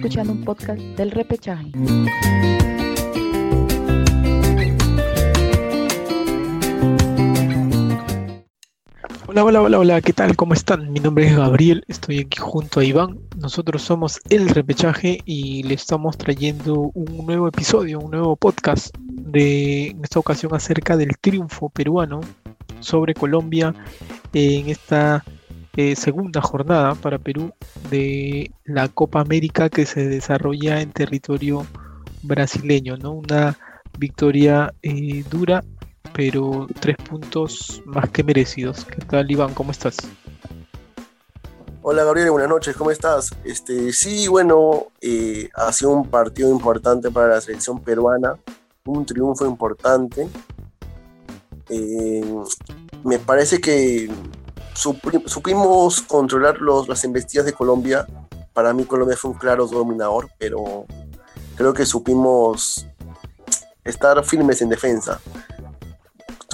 Escuchando 0.00 0.32
un 0.32 0.44
podcast 0.46 0.80
del 0.80 1.10
repechaje. 1.10 1.70
Hola, 9.26 9.44
hola, 9.44 9.60
hola, 9.60 9.78
hola, 9.78 10.00
¿qué 10.00 10.14
tal? 10.14 10.36
¿Cómo 10.36 10.54
están? 10.54 10.90
Mi 10.90 11.00
nombre 11.00 11.26
es 11.26 11.36
Gabriel, 11.36 11.84
estoy 11.86 12.20
aquí 12.20 12.38
junto 12.38 12.80
a 12.80 12.84
Iván. 12.86 13.18
Nosotros 13.36 13.82
somos 13.82 14.20
El 14.30 14.48
Repechaje 14.48 15.18
y 15.26 15.64
le 15.64 15.74
estamos 15.74 16.16
trayendo 16.16 16.90
un 16.94 17.26
nuevo 17.26 17.46
episodio, 17.46 17.98
un 18.00 18.12
nuevo 18.12 18.36
podcast 18.36 18.96
de 18.96 19.88
en 19.88 20.02
esta 20.02 20.18
ocasión 20.18 20.54
acerca 20.54 20.96
del 20.96 21.18
triunfo 21.18 21.68
peruano 21.68 22.20
sobre 22.80 23.12
Colombia 23.12 23.74
en 24.32 24.70
esta 24.70 25.22
eh, 25.76 25.96
segunda 25.96 26.40
jornada 26.40 26.94
para 26.94 27.18
Perú 27.18 27.52
de 27.90 28.50
la 28.64 28.88
Copa 28.88 29.20
América 29.20 29.68
que 29.68 29.86
se 29.86 30.08
desarrolla 30.08 30.80
en 30.80 30.92
territorio 30.92 31.66
brasileño, 32.22 32.96
¿no? 32.96 33.12
Una 33.12 33.56
victoria 33.98 34.72
eh, 34.82 35.24
dura 35.30 35.62
pero 36.12 36.66
tres 36.80 36.96
puntos 36.96 37.82
más 37.84 38.10
que 38.10 38.24
merecidos. 38.24 38.84
¿Qué 38.84 39.00
tal, 39.04 39.30
Iván? 39.30 39.54
¿Cómo 39.54 39.70
estás? 39.70 39.96
Hola 41.82 42.04
Gabriel, 42.04 42.30
buenas 42.30 42.50
noches, 42.50 42.76
¿cómo 42.76 42.90
estás? 42.90 43.30
Este, 43.42 43.90
sí, 43.92 44.28
bueno, 44.28 44.88
eh, 45.00 45.48
ha 45.54 45.72
sido 45.72 45.92
un 45.92 46.10
partido 46.10 46.50
importante 46.50 47.10
para 47.10 47.28
la 47.28 47.40
selección 47.40 47.80
peruana, 47.80 48.34
un 48.84 49.06
triunfo 49.06 49.46
importante. 49.46 50.28
Eh, 51.70 52.34
me 53.02 53.18
parece 53.18 53.62
que 53.62 54.10
supimos 54.80 56.00
controlar 56.02 56.60
los, 56.60 56.88
las 56.88 57.04
embestidas 57.04 57.46
de 57.46 57.52
Colombia. 57.52 58.06
Para 58.52 58.72
mí 58.72 58.84
Colombia 58.84 59.16
fue 59.16 59.30
un 59.30 59.38
claro 59.38 59.66
dominador, 59.66 60.28
pero 60.38 60.86
creo 61.56 61.72
que 61.72 61.86
supimos 61.86 62.86
estar 63.84 64.22
firmes 64.24 64.62
en 64.62 64.68
defensa 64.68 65.20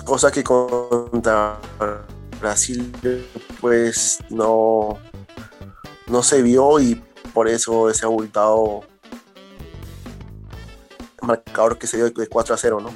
cosa 0.06 0.30
que 0.30 0.44
contra 0.44 1.58
Brasil 2.40 2.92
pues 3.60 4.20
no, 4.30 4.98
no 6.06 6.22
se 6.22 6.40
vio 6.42 6.80
y 6.80 6.94
por 7.34 7.48
eso 7.48 7.90
ese 7.90 8.06
abultado 8.06 8.84
marcador 11.20 11.76
que 11.76 11.88
se 11.88 11.96
dio 11.96 12.08
de 12.08 12.28
4 12.28 12.54
a 12.54 12.56
0, 12.56 12.80
¿no? 12.80 12.90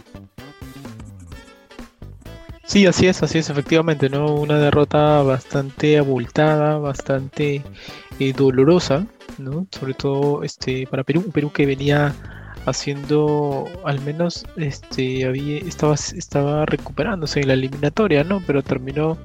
Sí, 2.70 2.86
así 2.86 3.08
es, 3.08 3.20
así 3.24 3.38
es, 3.38 3.50
efectivamente, 3.50 4.08
¿no? 4.08 4.32
Una 4.32 4.56
derrota 4.60 5.22
bastante 5.22 5.98
abultada, 5.98 6.78
bastante 6.78 7.64
eh, 8.20 8.32
dolorosa, 8.32 9.08
¿no? 9.38 9.66
Sobre 9.72 9.94
todo 9.94 10.44
este, 10.44 10.86
para 10.86 11.02
Perú, 11.02 11.32
Perú 11.32 11.50
que 11.52 11.66
venía 11.66 12.14
haciendo 12.66 13.68
al 13.84 14.00
menos 14.02 14.46
este 14.56 15.26
había 15.26 15.58
estaba 15.58 15.94
estaba 15.94 16.64
recuperándose 16.66 17.40
en 17.40 17.48
la 17.48 17.54
eliminatoria 17.54 18.22
no 18.22 18.42
pero 18.46 18.62
terminó 18.62 19.16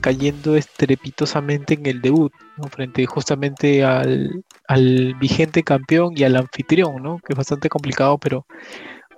cayendo 0.00 0.56
estrepitosamente 0.56 1.74
en 1.74 1.86
el 1.86 2.02
debut 2.02 2.32
frente 2.72 3.06
justamente 3.06 3.84
al, 3.84 4.44
al, 4.66 5.14
vigente 5.14 5.62
campeón 5.62 6.14
y 6.16 6.24
al 6.24 6.34
anfitrión 6.34 7.00
no 7.00 7.18
que 7.18 7.34
es 7.34 7.36
bastante 7.36 7.68
complicado 7.68 8.18
pero 8.18 8.46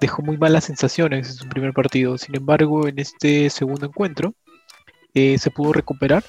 dejó 0.05 0.23
muy 0.23 0.37
malas 0.37 0.65
sensaciones 0.65 1.29
en 1.29 1.35
su 1.35 1.49
primer 1.49 1.73
partido 1.73 2.19
sin 2.19 2.37
embargo 2.37 2.89
en 2.89 2.99
este 2.99 3.51
segundo 3.51 3.87
encuentro 3.87 4.35
eh, 5.15 5.39
se 5.39 5.51
pudo 5.51 5.73
recuperar 5.73 6.25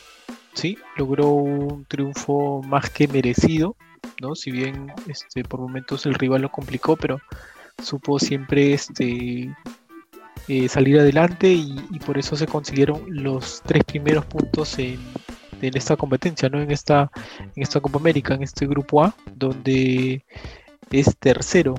sí 0.53 0.77
logró 0.97 1.29
un 1.29 1.85
triunfo 1.85 2.61
más 2.63 2.89
que 2.89 3.07
merecido 3.07 3.75
¿no? 4.21 4.35
Si 4.35 4.51
bien 4.51 4.91
este, 5.07 5.43
por 5.43 5.59
momentos 5.59 6.05
el 6.05 6.15
rival 6.15 6.41
lo 6.41 6.51
complicó, 6.51 6.95
pero 6.95 7.19
supo 7.81 8.19
siempre 8.19 8.73
este, 8.73 9.53
eh, 10.47 10.69
salir 10.69 10.99
adelante 10.99 11.51
y, 11.51 11.75
por 12.05 12.17
eso 12.17 12.35
se 12.35 12.47
consiguieron 12.47 13.03
los 13.07 13.61
tres 13.65 13.83
primeros 13.83 14.25
puntos 14.25 14.77
en, 14.79 14.99
esta 15.61 15.95
competencia, 15.95 16.47
¿no? 16.47 16.61
En 16.61 16.69
esta, 16.69 17.09
en 17.39 17.63
esta 17.63 17.79
Copa 17.79 17.97
América, 17.97 18.35
en 18.35 18.43
este 18.43 18.67
grupo 18.67 19.03
A, 19.03 19.15
donde 19.33 20.23
es 20.91 21.17
tercero 21.17 21.73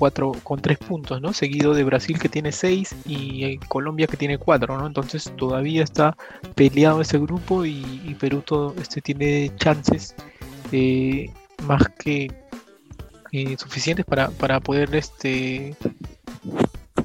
cuatro, 0.00 0.32
con 0.42 0.62
tres 0.62 0.78
puntos, 0.78 1.20
¿no? 1.20 1.34
Seguido 1.34 1.74
de 1.74 1.84
Brasil 1.84 2.18
que 2.18 2.30
tiene 2.30 2.52
seis 2.52 2.96
y 3.04 3.58
Colombia 3.68 4.06
que 4.06 4.16
tiene 4.16 4.38
cuatro, 4.38 4.78
¿no? 4.78 4.86
Entonces 4.86 5.30
todavía 5.36 5.84
está 5.84 6.16
peleado 6.54 7.02
ese 7.02 7.18
grupo 7.18 7.66
y, 7.66 8.16
Perú 8.18 8.42
todo 8.44 8.74
este 8.80 9.02
tiene 9.02 9.52
chances 9.56 10.14
eh, 10.72 11.30
más 11.64 11.82
que 11.98 12.32
eh, 13.32 13.56
suficientes 13.58 14.06
para, 14.06 14.30
para 14.30 14.60
poder 14.60 14.94
este 14.94 15.76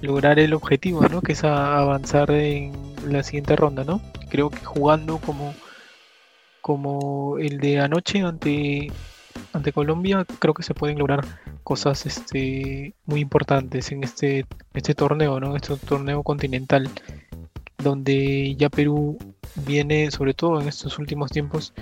lograr 0.01 0.39
el 0.39 0.53
objetivo, 0.53 1.01
¿no? 1.09 1.21
Que 1.21 1.33
es 1.33 1.43
avanzar 1.43 2.31
en 2.31 2.71
la 3.05 3.23
siguiente 3.23 3.57
ronda, 3.57 3.83
¿no? 3.83 4.01
Creo 4.29 4.49
que 4.49 4.63
jugando 4.63 5.17
como, 5.17 5.53
como 6.61 7.37
el 7.39 7.59
de 7.59 7.81
anoche 7.81 8.21
ante, 8.21 8.89
ante 9.53 9.71
Colombia, 9.71 10.25
creo 10.39 10.53
que 10.53 10.63
se 10.63 10.73
pueden 10.73 10.99
lograr 10.99 11.25
cosas 11.63 12.05
este, 12.05 12.93
muy 13.05 13.21
importantes 13.21 13.91
en 13.91 14.03
este, 14.03 14.45
este 14.73 14.93
torneo, 14.93 15.39
¿no? 15.39 15.55
Este 15.55 15.75
torneo 15.77 16.23
continental, 16.23 16.89
donde 17.77 18.55
ya 18.55 18.69
Perú 18.69 19.17
viene, 19.55 20.11
sobre 20.11 20.33
todo 20.33 20.59
en 20.61 20.67
estos 20.67 20.99
últimos 20.99 21.31
tiempos, 21.31 21.73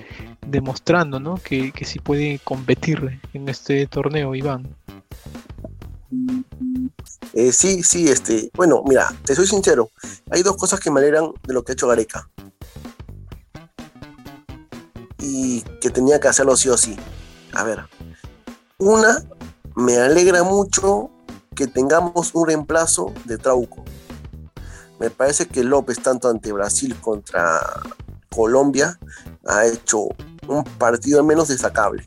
demostrando 0.45 1.19
¿no? 1.19 1.35
que, 1.35 1.71
que 1.71 1.85
sí 1.85 1.99
puede 1.99 2.39
competir 2.43 3.19
en 3.33 3.49
este 3.49 3.87
torneo, 3.87 4.35
Iván. 4.35 4.75
Eh, 7.33 7.51
sí, 7.51 7.81
sí, 7.81 8.07
este, 8.09 8.51
bueno, 8.53 8.83
mira, 8.87 9.11
te 9.25 9.33
soy 9.33 9.47
sincero, 9.47 9.89
hay 10.29 10.43
dos 10.43 10.55
cosas 10.55 10.79
que 10.79 10.91
me 10.91 10.99
alegran 10.99 11.31
de 11.47 11.53
lo 11.53 11.63
que 11.63 11.71
ha 11.71 11.73
hecho 11.73 11.87
Gareca. 11.87 12.29
Y 15.19 15.61
que 15.81 15.89
tenía 15.89 16.19
que 16.19 16.27
hacerlo 16.27 16.55
sí 16.55 16.69
o 16.69 16.77
sí. 16.77 16.95
A 17.53 17.63
ver, 17.63 17.85
una, 18.79 19.23
me 19.75 19.97
alegra 19.97 20.43
mucho 20.43 21.11
que 21.55 21.67
tengamos 21.67 22.33
un 22.33 22.47
reemplazo 22.47 23.13
de 23.25 23.37
Trauco. 23.37 23.83
Me 24.99 25.09
parece 25.09 25.47
que 25.47 25.63
López, 25.63 26.01
tanto 26.01 26.29
ante 26.29 26.51
Brasil 26.51 26.95
contra 26.99 27.61
Colombia, 28.33 28.99
ha 29.45 29.65
hecho 29.65 30.07
un 30.47 30.63
partido 30.63 31.23
menos 31.23 31.47
destacable. 31.47 32.03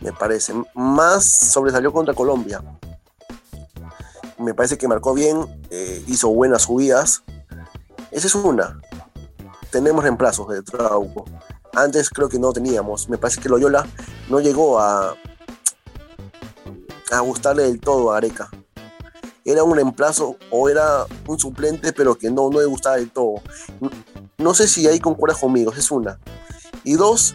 Me 0.00 0.12
parece. 0.12 0.54
Más 0.74 1.24
sobresalió 1.24 1.92
contra 1.92 2.14
Colombia. 2.14 2.62
Me 4.38 4.54
parece 4.54 4.76
que 4.76 4.86
marcó 4.86 5.14
bien, 5.14 5.64
eh, 5.70 6.04
hizo 6.06 6.28
buenas 6.28 6.62
subidas. 6.62 7.22
Esa 8.10 8.26
es 8.26 8.34
una. 8.34 8.80
Tenemos 9.70 10.04
reemplazos 10.04 10.48
de 10.48 10.62
Trauco. 10.62 11.24
Antes 11.74 12.10
creo 12.10 12.28
que 12.28 12.38
no 12.38 12.52
teníamos. 12.52 13.08
Me 13.08 13.18
parece 13.18 13.40
que 13.40 13.48
Loyola 13.48 13.86
no 14.28 14.40
llegó 14.40 14.78
a, 14.78 15.16
gustarle 17.20 17.62
del 17.62 17.80
todo 17.80 18.12
a 18.12 18.16
Areca 18.16 18.50
era 19.44 19.62
un 19.62 19.74
reemplazo 19.74 20.36
o 20.50 20.68
era 20.68 21.06
un 21.26 21.38
suplente, 21.38 21.92
pero 21.92 22.16
que 22.16 22.30
no, 22.30 22.48
no 22.50 22.60
le 22.60 22.66
gustaba 22.66 22.96
del 22.96 23.10
todo. 23.10 23.42
No 24.38 24.54
sé 24.54 24.66
si 24.68 24.86
ahí 24.86 24.98
concuerdas 25.00 25.38
conmigo, 25.38 25.72
es 25.72 25.90
una. 25.90 26.18
Y 26.82 26.94
dos, 26.94 27.34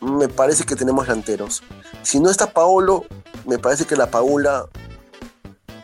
me 0.00 0.28
parece 0.28 0.64
que 0.64 0.76
tenemos 0.76 1.06
delanteros. 1.06 1.62
Si 2.02 2.20
no 2.20 2.30
está 2.30 2.52
Paolo, 2.52 3.04
me 3.44 3.58
parece 3.58 3.84
que 3.84 3.96
la 3.96 4.10
Paula 4.10 4.66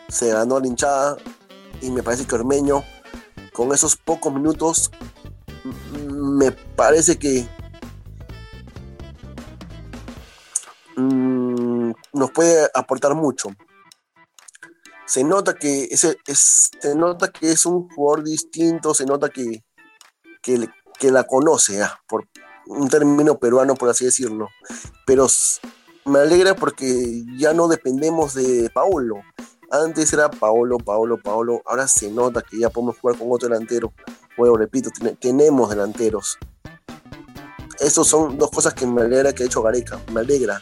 se 0.09 0.29
ganó 0.29 0.59
la 0.59 0.67
hinchada 0.67 1.17
y 1.81 1.91
me 1.91 2.01
parece 2.01 2.25
que 2.25 2.35
Ormeño, 2.35 2.83
con 3.51 3.73
esos 3.73 3.95
pocos 3.95 4.33
minutos, 4.33 4.91
me 6.11 6.51
parece 6.51 7.17
que 7.17 7.47
nos 12.13 12.31
puede 12.31 12.69
aportar 12.73 13.15
mucho 13.15 13.49
se 15.05 15.23
nota 15.23 15.53
que 15.55 15.85
ese 15.85 16.17
es, 16.25 16.71
se 16.79 16.95
nota 16.95 17.31
que 17.31 17.51
es 17.51 17.65
un 17.65 17.89
jugador 17.89 18.23
distinto, 18.23 18.93
se 18.93 19.05
nota 19.05 19.29
que, 19.29 19.63
que, 20.41 21.11
la 21.11 21.25
conoce, 21.25 21.81
ah, 21.81 21.99
por 22.07 22.27
un 22.65 22.87
término 22.89 23.37
peruano, 23.37 23.75
por 23.75 23.89
así 23.89 24.05
decirlo. 24.05 24.47
Pero 25.05 25.27
me 26.05 26.19
alegra 26.19 26.55
porque 26.55 27.23
ya 27.37 27.53
no 27.53 27.67
dependemos 27.67 28.33
de 28.33 28.69
Paolo. 28.73 29.21
Antes 29.69 30.13
era 30.13 30.29
Paolo, 30.29 30.77
Paolo, 30.77 31.19
Paolo. 31.21 31.61
Ahora 31.65 31.87
se 31.87 32.09
nota 32.09 32.41
que 32.41 32.59
ya 32.59 32.69
podemos 32.69 32.97
jugar 32.99 33.17
con 33.17 33.27
otro 33.31 33.49
delantero. 33.49 33.93
Bueno, 34.37 34.55
repito, 34.55 34.89
tenemos 35.19 35.69
delanteros. 35.69 36.37
Estas 37.79 38.07
son 38.07 38.37
dos 38.37 38.49
cosas 38.49 38.73
que 38.73 38.87
me 38.87 39.01
alegra 39.01 39.33
que 39.33 39.43
ha 39.43 39.45
hecho 39.45 39.61
Gareca. 39.61 39.99
Me 40.11 40.21
alegra. 40.21 40.61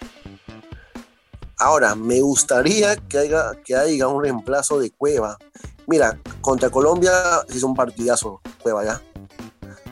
Ahora, 1.62 1.94
me 1.94 2.20
gustaría 2.22 2.96
que 2.96 3.20
haya, 3.20 3.52
que 3.64 3.76
haya 3.76 4.08
un 4.08 4.24
reemplazo 4.24 4.80
de 4.80 4.90
Cueva. 4.90 5.38
Mira, 5.86 6.20
contra 6.42 6.72
Colombia 6.72 7.12
es 7.50 7.62
un 7.62 7.76
partidazo, 7.76 8.42
Cueva 8.64 8.84
ya. 8.84 9.02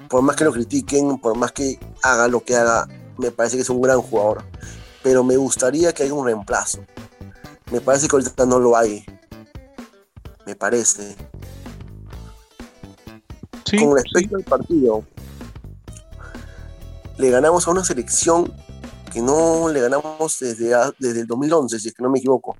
Por 0.10 0.24
más 0.24 0.36
que 0.36 0.46
lo 0.46 0.52
critiquen, 0.52 1.20
por 1.20 1.38
más 1.38 1.52
que 1.52 1.80
haga 2.02 2.28
lo 2.28 2.44
que 2.44 2.56
haga, 2.56 2.88
me 3.20 3.30
parece 3.30 3.56
que 3.56 3.62
es 3.62 3.70
un 3.70 3.82
gran 3.82 4.02
jugador. 4.02 4.44
pero 5.04 5.24
me 5.24 5.38
gustaría 5.38 5.94
que 5.94 6.02
haya 6.02 6.14
un 6.16 6.26
reemplazo. 6.26 6.80
Me 7.72 7.80
parece 7.80 8.08
que 8.08 8.16
ahorita 8.16 8.48
no 8.48 8.58
lo 8.58 8.76
hay. 8.76 9.06
Me 10.48 10.56
parece. 10.56 11.16
Con 13.78 13.96
respecto 13.96 14.38
al 14.38 14.44
partido, 14.44 15.04
le 17.20 17.30
ganamos 17.30 17.68
a 17.68 17.72
una 17.72 17.84
selección 17.84 18.52
que 19.10 19.22
no 19.22 19.70
le 19.70 19.82
ganamos 19.82 20.40
desde, 20.40 20.76
desde 21.00 21.22
el 21.22 21.28
2011, 21.28 21.80
si 21.80 21.88
es 21.90 21.94
que 21.94 22.04
no 22.04 22.10
me 22.10 22.20
equivoco, 22.20 22.56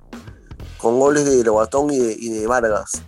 con 0.78 1.00
goles 1.00 1.26
de 1.26 1.44
Lobatón 1.44 1.92
y 1.92 2.30
de, 2.30 2.48
Vargas. 2.48 3.02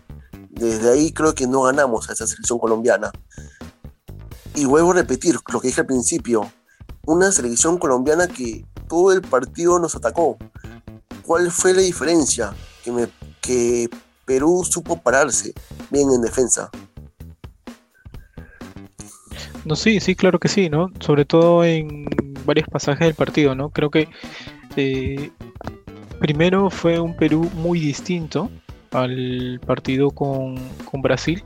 Desde 0.49 0.91
ahí 0.91 1.11
creo 1.11 1.33
que 1.33 1.47
no 1.47 1.63
ganamos 1.63 2.09
a 2.09 2.13
esa 2.13 2.27
selección 2.27 2.59
colombiana. 2.59 3.11
Y 4.55 4.65
vuelvo 4.65 4.91
a 4.91 4.95
repetir 4.95 5.37
lo 5.51 5.59
que 5.59 5.69
dije 5.69 5.81
al 5.81 5.87
principio, 5.87 6.51
una 7.05 7.31
selección 7.31 7.77
colombiana 7.77 8.27
que 8.27 8.65
todo 8.87 9.13
el 9.13 9.21
partido 9.21 9.79
nos 9.79 9.95
atacó. 9.95 10.37
¿Cuál 11.25 11.49
fue 11.51 11.73
la 11.73 11.81
diferencia? 11.81 12.53
Que, 12.83 12.91
me, 12.91 13.07
que 13.39 13.89
Perú 14.25 14.63
supo 14.69 15.01
pararse 15.01 15.53
bien 15.89 16.11
en 16.11 16.21
defensa. 16.21 16.69
No, 19.63 19.75
sí, 19.75 19.99
sí, 19.99 20.15
claro 20.15 20.39
que 20.39 20.47
sí, 20.47 20.69
¿no? 20.69 20.89
Sobre 20.99 21.23
todo 21.23 21.63
en 21.63 22.05
varios 22.45 22.67
pasajes 22.67 23.07
del 23.07 23.15
partido, 23.15 23.55
¿no? 23.55 23.69
Creo 23.69 23.89
que 23.89 24.07
eh, 24.75 25.31
primero 26.19 26.69
fue 26.69 26.99
un 26.99 27.15
Perú 27.15 27.49
muy 27.55 27.79
distinto 27.79 28.49
al 28.91 29.59
partido 29.65 30.11
con, 30.11 30.55
con 30.85 31.01
Brasil 31.01 31.43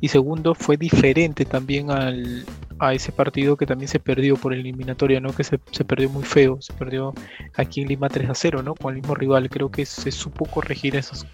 y 0.00 0.08
segundo 0.08 0.54
fue 0.54 0.76
diferente 0.76 1.44
también 1.44 1.90
al, 1.90 2.44
a 2.78 2.92
ese 2.92 3.12
partido 3.12 3.56
que 3.56 3.66
también 3.66 3.88
se 3.88 4.00
perdió 4.00 4.36
por 4.36 4.52
eliminatoria, 4.52 5.20
¿no? 5.20 5.32
Que 5.34 5.44
se, 5.44 5.58
perdió 5.58 6.10
muy 6.10 6.24
feo, 6.24 6.60
se 6.60 6.72
perdió 6.72 7.14
aquí 7.56 7.82
en 7.82 7.88
Lima 7.88 8.08
3 8.08 8.30
a 8.30 8.34
0, 8.34 8.62
¿no? 8.62 8.74
Con 8.74 8.94
el 8.94 9.00
mismo 9.00 9.14
rival. 9.14 9.48
Creo 9.48 9.70
que 9.70 9.86
se 9.86 10.10
supo 10.10 10.46
corregir 10.46 10.96
esos, 10.96 11.26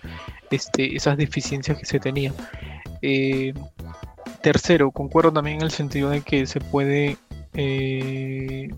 este, 0.50 0.94
esas 0.96 1.16
deficiencias 1.16 1.78
que 1.78 1.86
se 1.86 1.98
tenían. 1.98 2.34
Eh, 3.02 3.54
tercero, 4.42 4.90
concuerdo 4.90 5.32
también 5.32 5.56
en 5.56 5.62
el 5.62 5.70
sentido 5.70 6.10
de 6.10 6.20
que 6.20 6.46
se 6.46 6.60
puede 6.60 7.16
eh, 7.62 8.70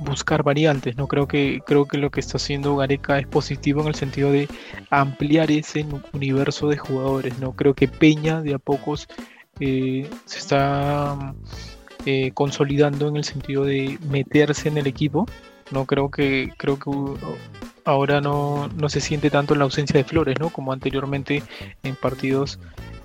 buscar 0.00 0.42
variantes, 0.42 0.96
¿no? 0.96 1.06
Creo 1.06 1.28
que, 1.28 1.60
creo 1.66 1.86
que 1.86 1.98
lo 1.98 2.10
que 2.10 2.20
está 2.20 2.38
haciendo 2.38 2.76
Gareca 2.76 3.18
es 3.18 3.26
positivo 3.26 3.82
en 3.82 3.88
el 3.88 3.94
sentido 3.94 4.32
de 4.32 4.48
ampliar 4.90 5.50
ese 5.50 5.86
universo 6.12 6.68
de 6.68 6.78
jugadores, 6.78 7.38
¿no? 7.38 7.52
Creo 7.52 7.74
que 7.74 7.88
Peña 7.88 8.40
de 8.40 8.54
a 8.54 8.58
pocos 8.58 9.06
eh, 9.60 10.08
se 10.24 10.38
está 10.38 11.34
eh, 12.06 12.30
consolidando 12.32 13.08
en 13.08 13.16
el 13.16 13.24
sentido 13.24 13.64
de 13.64 13.98
meterse 14.08 14.68
en 14.68 14.78
el 14.78 14.86
equipo. 14.86 15.26
No 15.70 15.84
creo 15.84 16.10
que 16.10 16.52
creo 16.56 16.78
que 16.78 16.90
ahora 17.84 18.20
no, 18.20 18.68
se 18.88 19.00
siente 19.00 19.30
tanto 19.30 19.54
la 19.54 19.64
ausencia 19.64 19.98
de 19.98 20.04
Flores, 20.04 20.38
¿no? 20.40 20.48
Como 20.50 20.72
anteriormente 20.72 21.42
en 21.82 21.96
partidos 21.96 22.58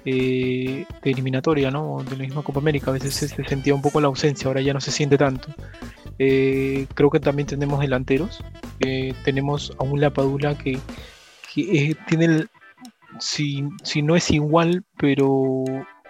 eh, 0.06 0.86
de 1.04 1.12
eliminatoria, 1.12 1.72
¿no? 1.72 2.04
De 2.04 2.16
la 2.16 2.24
misma 2.24 2.44
Copa 2.44 2.60
América. 2.60 2.92
A 2.92 2.94
veces 2.94 3.14
se 3.14 3.28
sentía 3.46 3.76
un 3.76 3.82
poco 3.82 4.02
la 4.02 4.08
ausencia, 4.08 4.48
ahora 4.48 4.62
ya 4.62 4.74
no 4.74 4.82
se 4.82 4.92
siente 4.92 5.18
tanto. 5.18 5.50
creo 6.18 7.10
que 7.12 7.20
también 7.20 7.48
tenemos 7.48 7.80
delanteros. 7.80 8.44
tenemos 9.24 9.74
a 9.80 9.84
un 9.84 10.02
Lapadula 10.02 10.58
que, 10.58 10.80
tiene 12.08 12.26
el, 12.26 12.50
si, 13.20 13.68
si 13.84 14.02
no 14.02 14.16
es 14.16 14.32
igual, 14.32 14.84
pero 14.98 15.64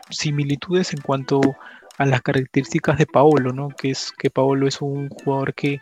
similitudes 0.09 0.93
en 0.93 1.01
cuanto 1.01 1.41
a 1.97 2.05
las 2.05 2.21
características 2.21 2.97
de 2.97 3.07
Paolo, 3.07 3.51
¿no? 3.51 3.69
Que 3.69 3.91
es 3.91 4.11
que 4.17 4.29
Paolo 4.29 4.67
es 4.67 4.81
un 4.81 5.09
jugador 5.09 5.53
que, 5.53 5.81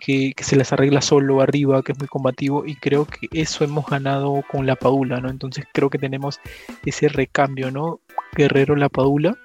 que, 0.00 0.34
se 0.38 0.56
las 0.56 0.72
arregla 0.72 1.00
solo 1.00 1.40
arriba, 1.40 1.82
que 1.82 1.92
es 1.92 1.98
muy 1.98 2.08
combativo, 2.08 2.64
y 2.66 2.74
creo 2.76 3.06
que 3.06 3.28
eso 3.32 3.64
hemos 3.64 3.86
ganado 3.86 4.42
con 4.50 4.66
la 4.66 4.76
Padula, 4.76 5.20
¿no? 5.20 5.30
Entonces 5.30 5.64
creo 5.72 5.90
que 5.90 5.98
tenemos 5.98 6.40
ese 6.84 7.08
recambio, 7.08 7.70
¿no? 7.70 8.00
Guerrero 8.34 8.76
la 8.76 8.88
Padula, 8.88 9.36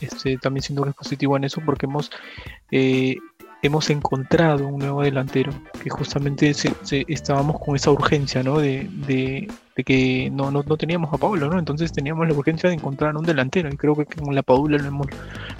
este, 0.00 0.38
también 0.38 0.62
siendo 0.62 0.84
que 0.84 0.90
es 0.90 0.96
positivo 0.96 1.36
en 1.36 1.44
eso, 1.44 1.60
porque 1.64 1.86
hemos 1.86 2.10
eh, 2.70 3.16
hemos 3.62 3.90
encontrado 3.90 4.66
un 4.66 4.78
nuevo 4.78 5.02
delantero, 5.02 5.52
que 5.82 5.90
justamente 5.90 6.52
estábamos 7.08 7.60
con 7.60 7.76
esa 7.76 7.90
urgencia, 7.90 8.42
¿no? 8.42 8.58
De, 8.58 8.88
de, 9.06 9.48
que 9.84 10.28
no, 10.32 10.50
no, 10.50 10.62
teníamos 10.76 11.12
a 11.12 11.18
Pablo, 11.18 11.48
¿no? 11.48 11.58
Entonces 11.58 11.92
teníamos 11.92 12.26
la 12.26 12.34
urgencia 12.34 12.68
de 12.68 12.74
encontrar 12.74 13.16
un 13.16 13.24
delantero 13.24 13.68
y 13.68 13.76
creo 13.76 13.94
que 13.94 14.06
con 14.06 14.34
la 14.34 14.42
Paula 14.42 14.78
lo 14.78 14.88
hemos, 14.88 15.06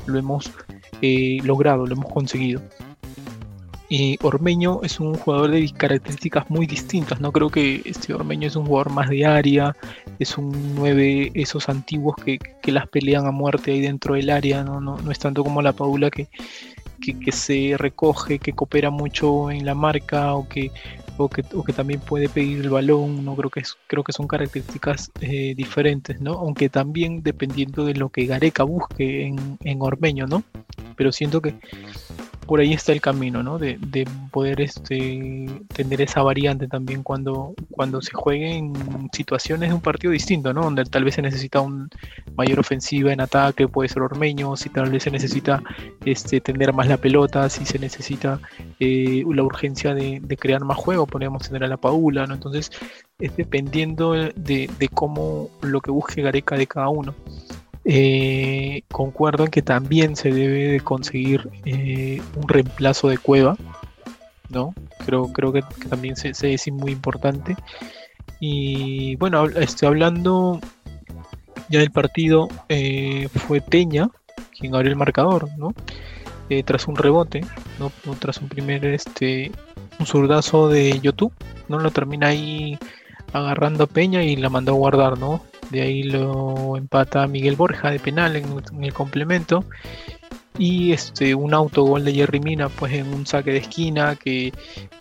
lo 0.06 0.18
hemos 0.18 0.50
eh, 1.02 1.38
logrado, 1.44 1.86
lo 1.86 1.94
hemos 1.94 2.12
conseguido. 2.12 2.60
Y 3.90 4.18
Ormeño 4.22 4.80
es 4.82 5.00
un 5.00 5.14
jugador 5.14 5.50
de 5.50 5.72
características 5.72 6.50
muy 6.50 6.66
distintas, 6.66 7.20
¿no? 7.20 7.32
Creo 7.32 7.48
que 7.48 7.80
este 7.86 8.12
Ormeño 8.12 8.46
es 8.46 8.56
un 8.56 8.66
jugador 8.66 8.90
más 8.90 9.08
de 9.08 9.24
área, 9.24 9.74
es 10.18 10.36
un 10.36 10.74
9, 10.74 11.32
esos 11.34 11.70
antiguos 11.70 12.16
que, 12.16 12.38
que 12.38 12.72
las 12.72 12.86
pelean 12.88 13.26
a 13.26 13.30
muerte 13.30 13.72
ahí 13.72 13.80
dentro 13.80 14.14
del 14.14 14.28
área, 14.28 14.62
¿no? 14.62 14.80
No, 14.80 14.98
no 14.98 15.10
es 15.10 15.18
tanto 15.18 15.42
como 15.42 15.62
la 15.62 15.72
Paula 15.72 16.10
que, 16.10 16.28
que, 17.00 17.32
se 17.32 17.76
recoge, 17.78 18.38
que 18.38 18.52
coopera 18.52 18.90
mucho 18.90 19.50
en 19.50 19.64
la 19.64 19.74
marca 19.74 20.34
o 20.34 20.48
que, 20.48 20.70
o 21.16 21.28
que, 21.28 21.42
o 21.54 21.64
que 21.64 21.72
también 21.72 22.00
puede 22.00 22.28
pedir 22.28 22.60
el 22.60 22.70
balón, 22.70 23.24
no 23.24 23.34
creo 23.36 23.50
que 23.50 23.60
es, 23.60 23.76
creo 23.86 24.04
que 24.04 24.12
son 24.12 24.26
características 24.26 25.10
eh, 25.20 25.54
diferentes, 25.56 26.20
¿no? 26.20 26.32
Aunque 26.34 26.68
también 26.68 27.22
dependiendo 27.22 27.84
de 27.84 27.94
lo 27.94 28.10
que 28.10 28.26
Gareca 28.26 28.64
busque 28.64 29.26
en, 29.26 29.58
en 29.64 29.82
Ormeño, 29.82 30.26
¿no? 30.26 30.44
Pero 30.98 31.12
siento 31.12 31.40
que 31.40 31.54
por 32.48 32.60
ahí 32.60 32.72
está 32.72 32.92
el 32.92 33.02
camino, 33.02 33.42
¿no? 33.42 33.58
De, 33.58 33.78
poder 34.32 34.62
este, 34.62 35.46
tener 35.74 36.00
esa 36.00 36.22
variante 36.22 36.66
también 36.66 37.02
cuando, 37.02 37.54
cuando 37.70 38.00
se 38.00 38.12
juegue 38.14 38.56
en 38.56 38.72
situaciones 39.12 39.68
de 39.68 39.74
un 39.74 39.82
partido 39.82 40.12
distinto, 40.12 40.54
¿no? 40.54 40.62
Donde 40.62 40.84
tal 40.84 41.04
vez 41.04 41.16
se 41.16 41.22
necesita 41.22 41.60
un 41.60 41.90
mayor 42.36 42.58
ofensiva 42.58 43.12
en 43.12 43.20
ataque, 43.20 43.68
puede 43.68 43.90
ser 43.90 44.02
Ormeño, 44.02 44.56
si 44.56 44.70
tal 44.70 44.90
vez 44.90 45.02
se 45.02 45.10
necesita 45.10 45.62
este, 46.06 46.40
tener 46.40 46.72
más 46.72 46.88
la 46.88 46.96
pelota, 46.96 47.50
si 47.50 47.66
se 47.66 47.78
necesita 47.78 48.40
eh, 48.80 49.24
la 49.30 49.42
urgencia 49.42 49.94
de, 49.94 50.22
crear 50.40 50.64
más 50.64 50.78
juego, 50.78 51.06
podríamos 51.06 51.42
tener 51.46 51.64
a 51.64 51.68
la 51.68 51.76
Paula, 51.76 52.26
¿no? 52.26 52.34
Entonces, 52.34 52.70
es 53.18 53.36
dependiendo 53.36 54.12
de, 54.12 54.32
de 54.34 54.88
cómo 54.88 55.50
lo 55.60 55.82
que 55.82 55.90
busque 55.90 56.22
Gareca 56.22 56.56
de 56.56 56.66
cada 56.66 56.88
uno. 56.88 57.14
Eh, 57.90 58.82
concuerdo 58.92 59.44
en 59.44 59.50
que 59.50 59.62
también 59.62 60.14
se 60.14 60.30
debe 60.30 60.72
de 60.72 60.80
conseguir 60.80 61.48
eh, 61.64 62.20
un 62.36 62.46
reemplazo 62.46 63.08
de 63.08 63.16
Cueva, 63.16 63.56
¿no? 64.50 64.74
Creo, 65.06 65.32
creo 65.32 65.54
que, 65.54 65.62
también 65.88 66.14
se, 66.14 66.32
es 66.52 66.70
muy 66.70 66.92
importante. 66.92 67.56
Y 68.40 69.16
bueno, 69.16 69.46
estoy 69.46 69.88
hablando 69.88 70.60
ya 71.70 71.78
del 71.78 71.90
partido, 71.90 72.48
eh, 72.68 73.30
fue 73.34 73.62
Peña 73.62 74.10
quien 74.58 74.74
abrió 74.74 74.90
el 74.90 74.98
marcador, 74.98 75.48
¿no? 75.56 75.72
tras 76.64 76.88
un 76.88 76.96
rebote, 76.96 77.42
¿no? 77.78 77.92
Tras 78.18 78.38
un 78.38 78.48
primer, 78.48 78.84
este, 78.86 79.52
un 79.98 80.06
zurdazo 80.06 80.68
de 80.68 80.98
YouTube, 81.00 81.32
¿no? 81.68 81.78
Lo 81.78 81.90
termina 81.90 82.28
ahí 82.28 82.78
agarrando 83.34 83.84
a 83.84 83.86
Peña 83.86 84.22
y 84.22 84.36
la 84.36 84.48
mandó 84.48 84.72
a 84.72 84.76
guardar, 84.76 85.18
¿no? 85.18 85.42
De 85.70 85.82
ahí 85.82 86.02
lo 86.02 86.76
empata 86.76 87.26
Miguel 87.26 87.56
Borja 87.56 87.90
de 87.90 87.98
penal 87.98 88.36
en, 88.36 88.84
el 88.84 88.94
complemento. 88.94 89.64
Y 90.58 90.92
este, 90.92 91.36
un 91.36 91.54
autogol 91.54 92.04
de 92.04 92.12
Jerry 92.12 92.40
Mina, 92.40 92.68
pues 92.68 92.92
en 92.92 93.14
un 93.14 93.26
saque 93.26 93.52
de 93.52 93.58
esquina 93.58 94.16
que, 94.16 94.52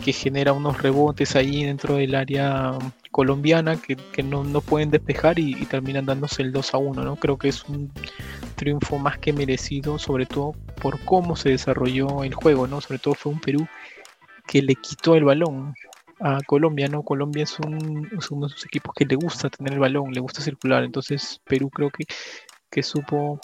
genera 0.04 0.54
unos 0.54 0.82
rebotes 0.82 1.36
ahí 1.36 1.64
dentro 1.64 1.96
del 1.96 2.14
área 2.14 2.78
colombiana 3.12 3.76
que, 3.78 4.24
no, 4.24 4.44
pueden 4.62 4.92
despejar 4.92 5.40
y, 5.40 5.56
terminan 5.66 6.06
dándose 6.06 6.44
el 6.44 6.52
2 6.52 6.74
a 6.74 6.78
1. 6.78 7.04
¿no? 7.04 7.16
Creo 7.16 7.38
que 7.38 7.50
es 7.50 7.64
un 7.66 7.92
triunfo 8.56 9.00
más 9.00 9.18
que 9.18 9.34
merecido, 9.34 9.98
sobre 9.98 10.28
todo 10.28 10.54
por 10.82 11.00
cómo 11.06 11.36
se 11.36 11.50
desarrolló 11.50 12.24
el 12.24 12.36
juego, 12.36 12.68
¿no? 12.68 12.80
Sobre 12.82 13.00
todo 13.00 13.16
fue 13.16 13.32
un 13.32 13.40
Perú 13.40 13.68
que 14.48 14.62
le 14.62 14.76
quitó 14.76 15.16
el 15.16 15.24
balón 15.24 15.74
a 16.20 16.40
Colombia, 16.46 16.88
¿no? 16.88 17.04
Colombia 17.04 17.44
es, 17.44 17.60
un, 17.60 18.10
uno 18.32 18.48
de 18.48 18.54
esos 18.54 18.66
equipos 18.66 18.94
que 18.96 19.06
le 19.06 19.16
gusta 19.16 19.50
tener 19.50 19.74
el 19.74 19.80
balón, 19.80 20.12
le 20.12 20.20
gusta 20.20 20.42
circular, 20.42 20.84
entonces 20.84 21.42
Perú 21.46 21.70
creo 21.70 21.90
que, 21.90 22.06
que 22.70 22.84
supo 22.84 23.40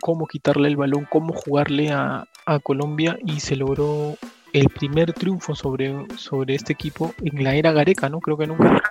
cómo 0.00 0.26
quitarle 0.26 0.68
el 0.68 0.76
balón, 0.76 1.06
cómo 1.10 1.32
jugarle 1.32 1.90
a, 1.90 2.26
Colombia 2.62 3.18
y 3.26 3.40
se 3.40 3.56
logró 3.56 4.16
el 4.54 4.70
primer 4.70 5.12
triunfo 5.12 5.54
sobre, 5.54 6.06
sobre 6.16 6.54
este 6.54 6.72
equipo 6.72 7.12
en 7.22 7.44
la 7.44 7.54
era 7.54 7.72
Gareca, 7.72 8.08
¿no? 8.08 8.20
Creo 8.20 8.38
que 8.38 8.46
nunca, 8.46 8.82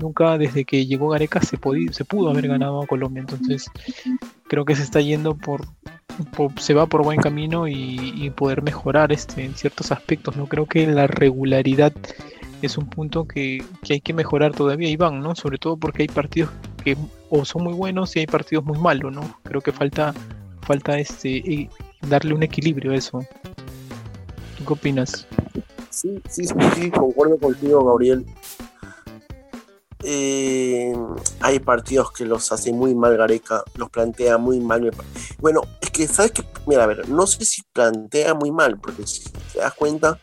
nunca 0.00 0.38
desde 0.38 0.64
que 0.64 0.86
llegó 0.86 1.08
Gareca 1.08 1.40
se, 1.40 1.58
se 1.90 2.04
pudo 2.04 2.30
haber 2.30 2.46
ganado 2.46 2.80
a 2.80 2.86
Colombia, 2.86 3.22
entonces 3.22 3.68
creo 4.46 4.64
que 4.64 4.76
se 4.76 4.84
está 4.84 5.00
yendo 5.00 5.36
por, 5.36 5.66
se 6.58 6.74
va 6.74 6.86
por 6.86 7.02
buen 7.02 7.20
camino 7.20 7.66
y, 7.66 8.30
poder 8.36 8.62
mejorar 8.62 9.10
este, 9.12 9.44
en 9.44 9.56
ciertos 9.56 9.90
aspectos, 9.90 10.36
¿no? 10.36 10.46
Creo 10.46 10.66
que 10.66 10.86
la 10.86 11.08
regularidad 11.08 11.92
es 12.66 12.78
un 12.78 12.88
punto 12.88 13.26
que, 13.26 13.64
hay 13.88 14.00
que 14.00 14.12
mejorar 14.12 14.52
todavía, 14.52 14.88
Iván, 14.88 15.20
¿no? 15.20 15.34
Sobre 15.34 15.58
todo 15.58 15.76
porque 15.76 16.02
hay 16.02 16.08
partidos 16.08 16.50
que 16.82 16.96
o 17.28 17.44
son 17.44 17.64
muy 17.64 17.74
buenos 17.74 18.14
y 18.16 18.20
hay 18.20 18.26
partidos 18.26 18.64
muy 18.64 18.78
malos, 18.78 19.12
¿no? 19.12 19.38
Creo 19.44 19.60
que 19.60 19.72
falta, 19.72 20.14
falta 20.62 20.98
este, 20.98 21.68
darle 22.08 22.34
un 22.34 22.42
equilibrio 22.42 22.92
a 22.92 22.96
eso. 22.96 23.24
¿Qué 24.66 24.72
opinas? 24.72 25.26
Sí, 25.90 26.20
sí, 26.28 26.44
sí, 26.44 26.54
sí, 26.74 26.90
concuerdo 26.90 27.38
contigo, 27.38 27.84
Gabriel. 27.84 28.26
Eh, 30.02 30.94
hay 31.40 31.58
partidos 31.60 32.12
que 32.12 32.24
los 32.24 32.50
hace 32.52 32.72
muy 32.72 32.94
mal 32.94 33.16
Gareca, 33.16 33.62
los 33.74 33.90
plantea 33.90 34.38
muy 34.38 34.60
mal. 34.60 34.90
Bueno, 35.38 35.60
es 35.80 35.90
que, 35.90 36.06
¿sabes 36.08 36.32
qué? 36.32 36.42
Mira, 36.66 36.84
a 36.84 36.86
ver, 36.86 37.08
no 37.08 37.26
sé 37.26 37.44
si 37.44 37.62
plantea 37.72 38.34
muy 38.34 38.50
mal, 38.50 38.78
porque 38.78 39.06
si 39.06 39.24
te 39.52 39.58
das 39.58 39.74
cuenta, 39.74 40.18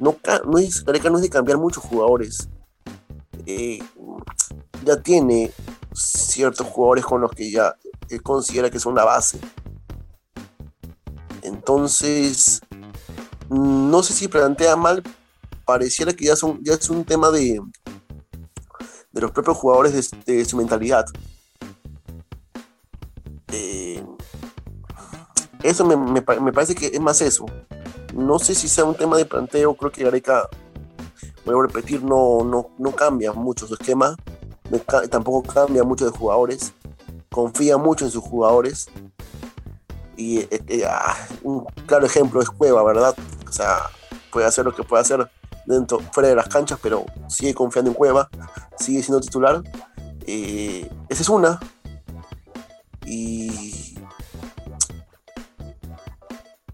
no, 0.00 0.16
no 0.46 0.58
es, 0.58 0.84
Gareca 0.84 1.10
de 1.10 1.28
cambiar 1.28 1.58
muchos 1.58 1.84
jugadores. 1.84 2.48
Eh, 3.46 3.78
ya 4.84 5.00
tiene 5.00 5.52
ciertos 5.92 6.66
jugadores 6.66 7.04
con 7.04 7.20
los 7.20 7.30
que 7.32 7.50
ya 7.50 7.76
él 8.08 8.22
considera 8.22 8.70
que 8.70 8.80
son 8.80 8.94
la 8.94 9.04
base. 9.04 9.38
Entonces, 11.42 12.60
no 13.50 14.02
sé 14.02 14.14
si 14.14 14.28
plantea 14.28 14.74
mal, 14.74 15.02
pareciera 15.64 16.12
que 16.12 16.24
ya, 16.24 16.36
son, 16.36 16.62
ya 16.64 16.74
es 16.74 16.88
un 16.88 17.04
tema 17.04 17.30
de, 17.30 17.60
de 19.12 19.20
los 19.20 19.30
propios 19.32 19.56
jugadores 19.56 20.10
de, 20.24 20.44
su 20.44 20.56
mentalidad. 20.56 21.04
Eh, 23.52 24.02
eso 25.62 25.84
me, 25.84 26.22
parece 26.22 26.74
que 26.74 26.86
es 26.86 27.00
más 27.00 27.20
eso. 27.20 27.44
No 28.14 28.38
sé 28.38 28.54
si 28.54 28.68
sea 28.68 28.84
un 28.84 28.94
tema 28.94 29.16
de 29.16 29.24
planteo, 29.24 29.74
creo 29.74 29.92
que 29.92 30.04
Gareca, 30.04 30.48
voy 31.44 31.58
a 31.58 31.66
repetir, 31.66 32.02
no, 32.02 32.44
no, 32.44 32.70
no 32.78 32.92
cambia 32.92 33.32
mucho 33.32 33.66
su 33.66 33.74
esquema, 33.74 34.16
tampoco 35.10 35.42
cambia 35.52 35.84
mucho 35.84 36.04
de 36.04 36.16
jugadores, 36.16 36.72
confía 37.30 37.76
mucho 37.76 38.04
en 38.04 38.10
sus 38.10 38.22
jugadores. 38.22 38.88
Y 40.16 40.40
eh, 40.40 40.48
eh, 40.68 40.84
ah, 40.86 41.16
un 41.42 41.64
claro 41.86 42.04
ejemplo 42.04 42.42
es 42.42 42.50
Cueva, 42.50 42.82
¿verdad? 42.84 43.14
O 43.48 43.52
sea, 43.52 43.78
puede 44.30 44.46
hacer 44.46 44.64
lo 44.64 44.74
que 44.74 44.82
puede 44.82 45.02
hacer 45.02 45.30
dentro, 45.66 46.00
fuera 46.12 46.28
de 46.28 46.34
las 46.34 46.48
canchas, 46.48 46.78
pero 46.82 47.06
sigue 47.28 47.54
confiando 47.54 47.90
en 47.90 47.96
Cueva, 47.96 48.28
sigue 48.78 49.02
siendo 49.02 49.20
titular. 49.20 49.62
Eh, 50.26 50.90
esa 51.08 51.22
es 51.22 51.28
una. 51.28 51.58
Y, 53.06 53.96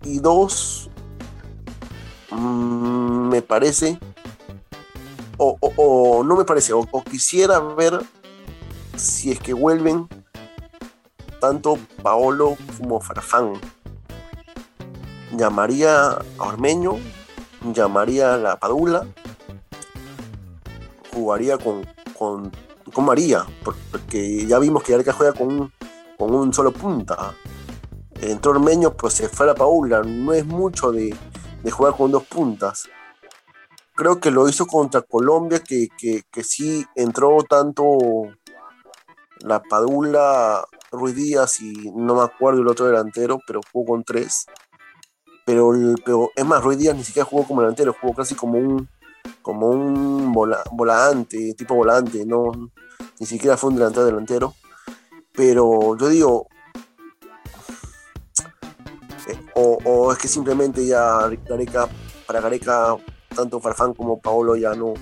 y 0.03 0.19
dos, 0.19 0.91
mm, 2.37 3.29
me 3.29 3.43
parece, 3.43 3.99
o, 5.39 6.23
no 6.25 6.37
me 6.37 6.45
parece, 6.45 6.73
o, 6.73 6.87
quisiera 7.03 7.59
ver 7.61 8.01
si 8.97 9.31
es 9.31 9.39
que 9.39 9.53
vuelven 9.53 10.09
tanto 11.41 11.79
Paolo 12.03 12.57
como 12.79 13.01
Farfán. 13.01 13.53
Llamaría 15.37 16.09
a 16.09 16.23
Ormeño 16.39 16.97
llamaría 17.73 18.35
a 18.35 18.39
la 18.39 18.57
Padula, 18.57 19.07
jugaría 21.13 21.59
con, 21.59 21.87
con, 22.19 22.53
María, 23.05 23.45
porque 23.63 24.47
ya 24.47 24.59
vimos 24.59 24.83
que 24.83 24.95
Areca 24.95 25.13
juega 25.13 25.33
con 25.33 25.49
un, 25.49 25.73
con 26.17 26.35
un 26.35 26.53
solo 26.53 26.73
punta. 26.73 27.35
Entró 28.21 28.53
Ormeño, 28.53 28.95
pues 28.95 29.15
se 29.15 29.29
fue 29.29 29.45
a 29.45 29.49
la 29.49 29.55
Paula, 29.55 30.03
no 30.03 30.33
es 30.33 30.47
mucho 30.47 30.93
de, 30.93 31.15
jugar 31.71 31.97
con 31.97 32.11
dos 32.11 32.25
puntas. 32.25 32.89
Creo 33.95 34.21
que 34.21 34.31
lo 34.31 34.49
hizo 34.49 34.67
contra 34.67 35.03
Colombia, 35.03 35.61
que, 35.61 35.89
que, 35.99 36.23
que 36.31 36.45
sí 36.45 36.85
entró 36.95 37.39
tanto 37.49 37.99
la 39.41 39.63
Padula, 39.63 40.65
Ruiz 40.93 41.15
Díaz 41.15 41.61
y 41.61 41.91
no 41.93 42.15
me 42.17 42.23
acuerdo 42.23 42.61
el 42.61 42.69
otro 42.69 42.87
delantero, 42.87 43.41
pero 43.47 43.61
jugó 43.73 43.93
con 43.93 44.05
tres 44.05 44.47
pero, 45.47 45.71
pero 46.05 46.33
es 46.35 46.45
más, 46.45 46.63
Ruiz 46.63 46.77
Díaz 46.77 46.97
ni 46.97 47.05
siquiera 47.05 47.25
jugó 47.25 47.47
como 47.47 47.61
delantero, 47.61 47.95
jugó 47.99 48.15
casi 48.15 48.35
como 48.35 48.59
un 48.59 48.89
como 49.43 49.69
un 49.69 50.33
volante, 50.33 51.55
tipo 51.55 51.77
volante, 51.77 52.27
no 52.27 52.51
ni 53.21 53.27
siquiera 53.27 53.57
fue 53.57 53.71
un 53.71 53.77
delantero 53.77 54.07
delantero. 54.07 54.55
Pero 55.33 55.97
yo 55.97 56.09
digo, 56.09 56.49
eh, 59.57 59.79
o, 59.85 60.13
es 60.13 60.19
que 60.19 60.29
simplemente 60.29 60.87
ya 60.87 61.29
Gareca, 61.49 61.89
para 62.27 62.41
Gareca, 62.41 62.97
tanto 63.35 63.61
Farfán 63.61 63.95
como 63.95 64.21
Paolo 64.21 64.57
ya 64.57 64.75
no, 64.75 64.95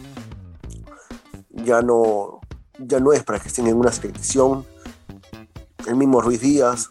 ya 1.51 1.83
no, 1.83 2.41
ya 2.79 3.01
no 3.01 3.13
es 3.13 3.23
para 3.25 3.39
que 3.39 3.49
estén 3.49 3.67
en 3.67 3.77
una 3.77 3.93
selección. 3.93 4.65
El 5.87 5.97
mismo 5.97 6.21
Ruiz 6.21 6.41
Díaz, 6.41 6.91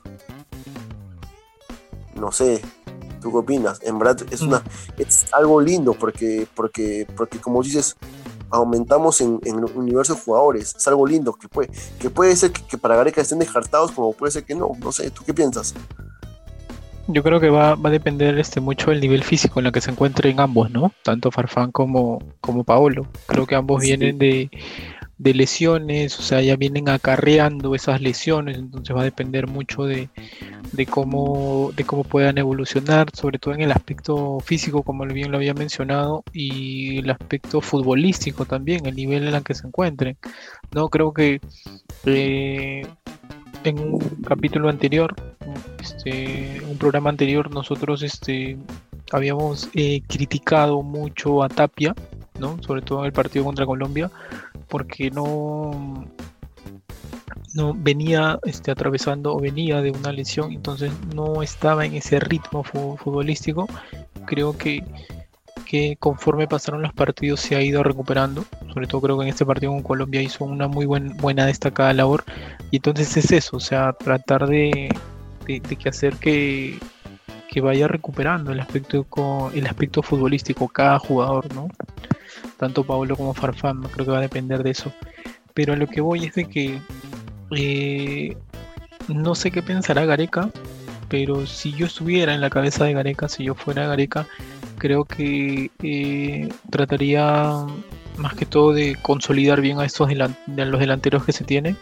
no 2.15 2.31
sé, 2.31 2.61
¿Tú 3.23 3.31
qué 3.31 3.37
opinas? 3.37 3.79
En 3.83 3.97
verdad 3.97 4.17
es, 4.31 4.41
una, 4.41 4.59
mm. 4.59 5.01
es 5.01 5.33
algo 5.33 5.61
lindo 5.61 5.93
porque, 5.93 6.45
porque, 6.53 7.07
porque 7.15 7.39
como 7.39 7.63
dices, 7.63 7.95
aumentamos 8.49 9.21
en, 9.21 9.39
en 9.45 9.59
el 9.59 9.63
universo 9.75 10.13
de 10.13 10.19
jugadores. 10.19 10.75
Es 10.75 10.87
algo 10.89 11.07
lindo 11.07 11.31
que 11.33 11.47
puede, 11.47 11.71
que 11.99 12.09
puede 12.09 12.35
ser 12.35 12.51
que, 12.51 12.77
para 12.77 12.97
Gareca 12.97 13.21
estén 13.21 13.39
descartados, 13.39 13.93
como 13.93 14.11
puede 14.11 14.33
ser 14.33 14.43
que 14.43 14.55
no. 14.55 14.71
No 14.77 14.91
sé, 14.91 15.09
¿tú 15.09 15.23
qué 15.25 15.33
piensas? 15.33 15.73
Yo 17.13 17.21
creo 17.21 17.39
que 17.39 17.49
va, 17.49 17.75
va 17.75 17.89
a 17.89 17.91
depender 17.91 18.37
este, 18.39 18.59
mucho 18.59 18.89
del 18.89 18.99
nivel 18.99 19.23
físico 19.23 19.59
en 19.59 19.67
el 19.67 19.71
que 19.71 19.81
se 19.81 19.91
encuentren 19.91 20.39
ambos, 20.39 20.71
¿no? 20.71 20.91
Tanto 21.03 21.31
Farfán 21.31 21.71
como, 21.71 22.19
como 22.41 22.63
Paolo. 22.63 23.07
Creo 23.27 23.45
que 23.45 23.55
ambos 23.55 23.81
vienen 23.81 24.17
de, 24.17 24.49
de 25.17 25.33
lesiones, 25.33 26.19
o 26.19 26.21
sea, 26.23 26.41
ya 26.41 26.55
vienen 26.55 26.89
acarreando 26.89 27.75
esas 27.75 28.01
lesiones, 28.01 28.57
entonces 28.57 28.95
va 28.95 29.01
a 29.01 29.05
depender 29.05 29.47
mucho 29.47 29.83
de, 29.83 30.09
de, 30.71 30.85
cómo, 30.85 31.71
de 31.75 31.83
cómo 31.83 32.03
puedan 32.03 32.37
evolucionar, 32.37 33.07
sobre 33.13 33.39
todo 33.39 33.53
en 33.53 33.61
el 33.61 33.71
aspecto 33.71 34.39
físico, 34.39 34.83
como 34.83 35.05
bien 35.05 35.31
lo 35.31 35.37
había 35.37 35.53
mencionado, 35.53 36.23
y 36.33 36.97
el 36.99 37.09
aspecto 37.09 37.61
futbolístico 37.61 38.45
también, 38.45 38.85
el 38.85 38.95
nivel 38.95 39.27
en 39.27 39.35
el 39.35 39.43
que 39.43 39.53
se 39.53 39.67
encuentren. 39.67 40.17
No 40.73 40.89
creo 40.89 41.13
que 41.13 41.39
eh, 42.05 42.85
en 43.69 43.79
un 43.79 43.99
capítulo 44.27 44.69
anterior, 44.69 45.15
este, 45.79 46.61
un 46.69 46.77
programa 46.77 47.09
anterior, 47.09 47.51
nosotros 47.51 48.03
este, 48.03 48.57
habíamos 49.11 49.69
eh, 49.73 50.01
criticado 50.07 50.81
mucho 50.81 51.43
a 51.43 51.49
Tapia, 51.49 51.95
¿no? 52.39 52.61
sobre 52.61 52.81
todo 52.81 52.99
en 52.99 53.05
el 53.05 53.13
partido 53.13 53.45
contra 53.45 53.65
Colombia, 53.65 54.09
porque 54.67 55.11
no, 55.11 56.05
no 57.53 57.73
venía 57.73 58.39
este, 58.43 58.71
atravesando 58.71 59.35
o 59.35 59.39
venía 59.39 59.81
de 59.81 59.91
una 59.91 60.11
lesión, 60.11 60.51
entonces 60.51 60.91
no 61.13 61.43
estaba 61.43 61.85
en 61.85 61.95
ese 61.95 62.19
ritmo 62.19 62.63
futbolístico. 62.63 63.67
Creo 64.25 64.57
que, 64.57 64.83
conforme 65.99 66.47
pasaron 66.47 66.81
los 66.81 66.93
partidos 66.93 67.39
se 67.39 67.55
ha 67.55 67.61
ido 67.61 67.83
recuperando, 67.83 68.45
sobre 68.73 68.87
todo 68.87 69.01
creo 69.01 69.17
que 69.17 69.23
en 69.23 69.29
este 69.29 69.45
partido 69.45 69.71
con 69.71 69.83
Colombia 69.83 70.21
hizo 70.21 70.45
una 70.45 70.67
muy 70.67 70.85
buen, 70.85 71.17
buena 71.17 71.45
destacada 71.45 71.93
labor, 71.93 72.23
y 72.71 72.77
entonces 72.77 73.17
es 73.17 73.31
eso, 73.31 73.57
o 73.57 73.59
sea, 73.59 73.93
tratar 73.93 74.47
de, 74.47 74.89
que 75.45 75.89
hacer 75.89 76.15
que, 76.15 76.79
que 77.49 77.61
vaya 77.61 77.87
recuperando 77.87 78.51
el 78.51 78.59
aspecto 78.59 79.05
el 79.53 79.67
aspecto 79.67 80.03
futbolístico 80.03 80.67
cada 80.67 80.99
jugador, 80.99 81.53
¿no? 81.53 81.69
tanto 82.57 82.83
Pablo 82.83 83.15
como 83.15 83.33
Farfán, 83.33 83.81
creo 83.83 84.05
que 84.05 84.11
va 84.11 84.19
a 84.19 84.21
depender 84.21 84.63
de 84.63 84.71
eso. 84.71 84.91
Pero 85.53 85.73
a 85.73 85.75
lo 85.75 85.87
que 85.87 86.01
voy 86.01 86.25
es 86.25 86.35
de 86.35 86.45
que 86.45 86.79
eh, 87.51 88.37
no 89.07 89.35
sé 89.35 89.51
qué 89.51 89.61
pensará 89.61 90.05
Gareca, 90.05 90.49
pero 91.09 91.45
si 91.45 91.73
yo 91.73 91.85
estuviera 91.85 92.33
en 92.33 92.41
la 92.41 92.49
cabeza 92.49 92.85
de 92.85 92.93
Gareca, 92.93 93.27
si 93.27 93.43
yo 93.43 93.53
fuera 93.53 93.87
Gareca, 93.87 94.27
creo 94.77 95.05
que 95.05 95.71
eh, 95.81 96.49
trataría 96.69 97.65
más 98.17 98.35
que 98.35 98.45
todo 98.45 98.73
de 98.73 98.95
consolidar 99.01 99.61
bien 99.61 99.79
a 99.79 99.85
estos 99.85 100.09
los 100.15 100.79
delanteros 100.79 101.25
que 101.25 101.31
se 101.31 101.43
tienen 101.43 101.77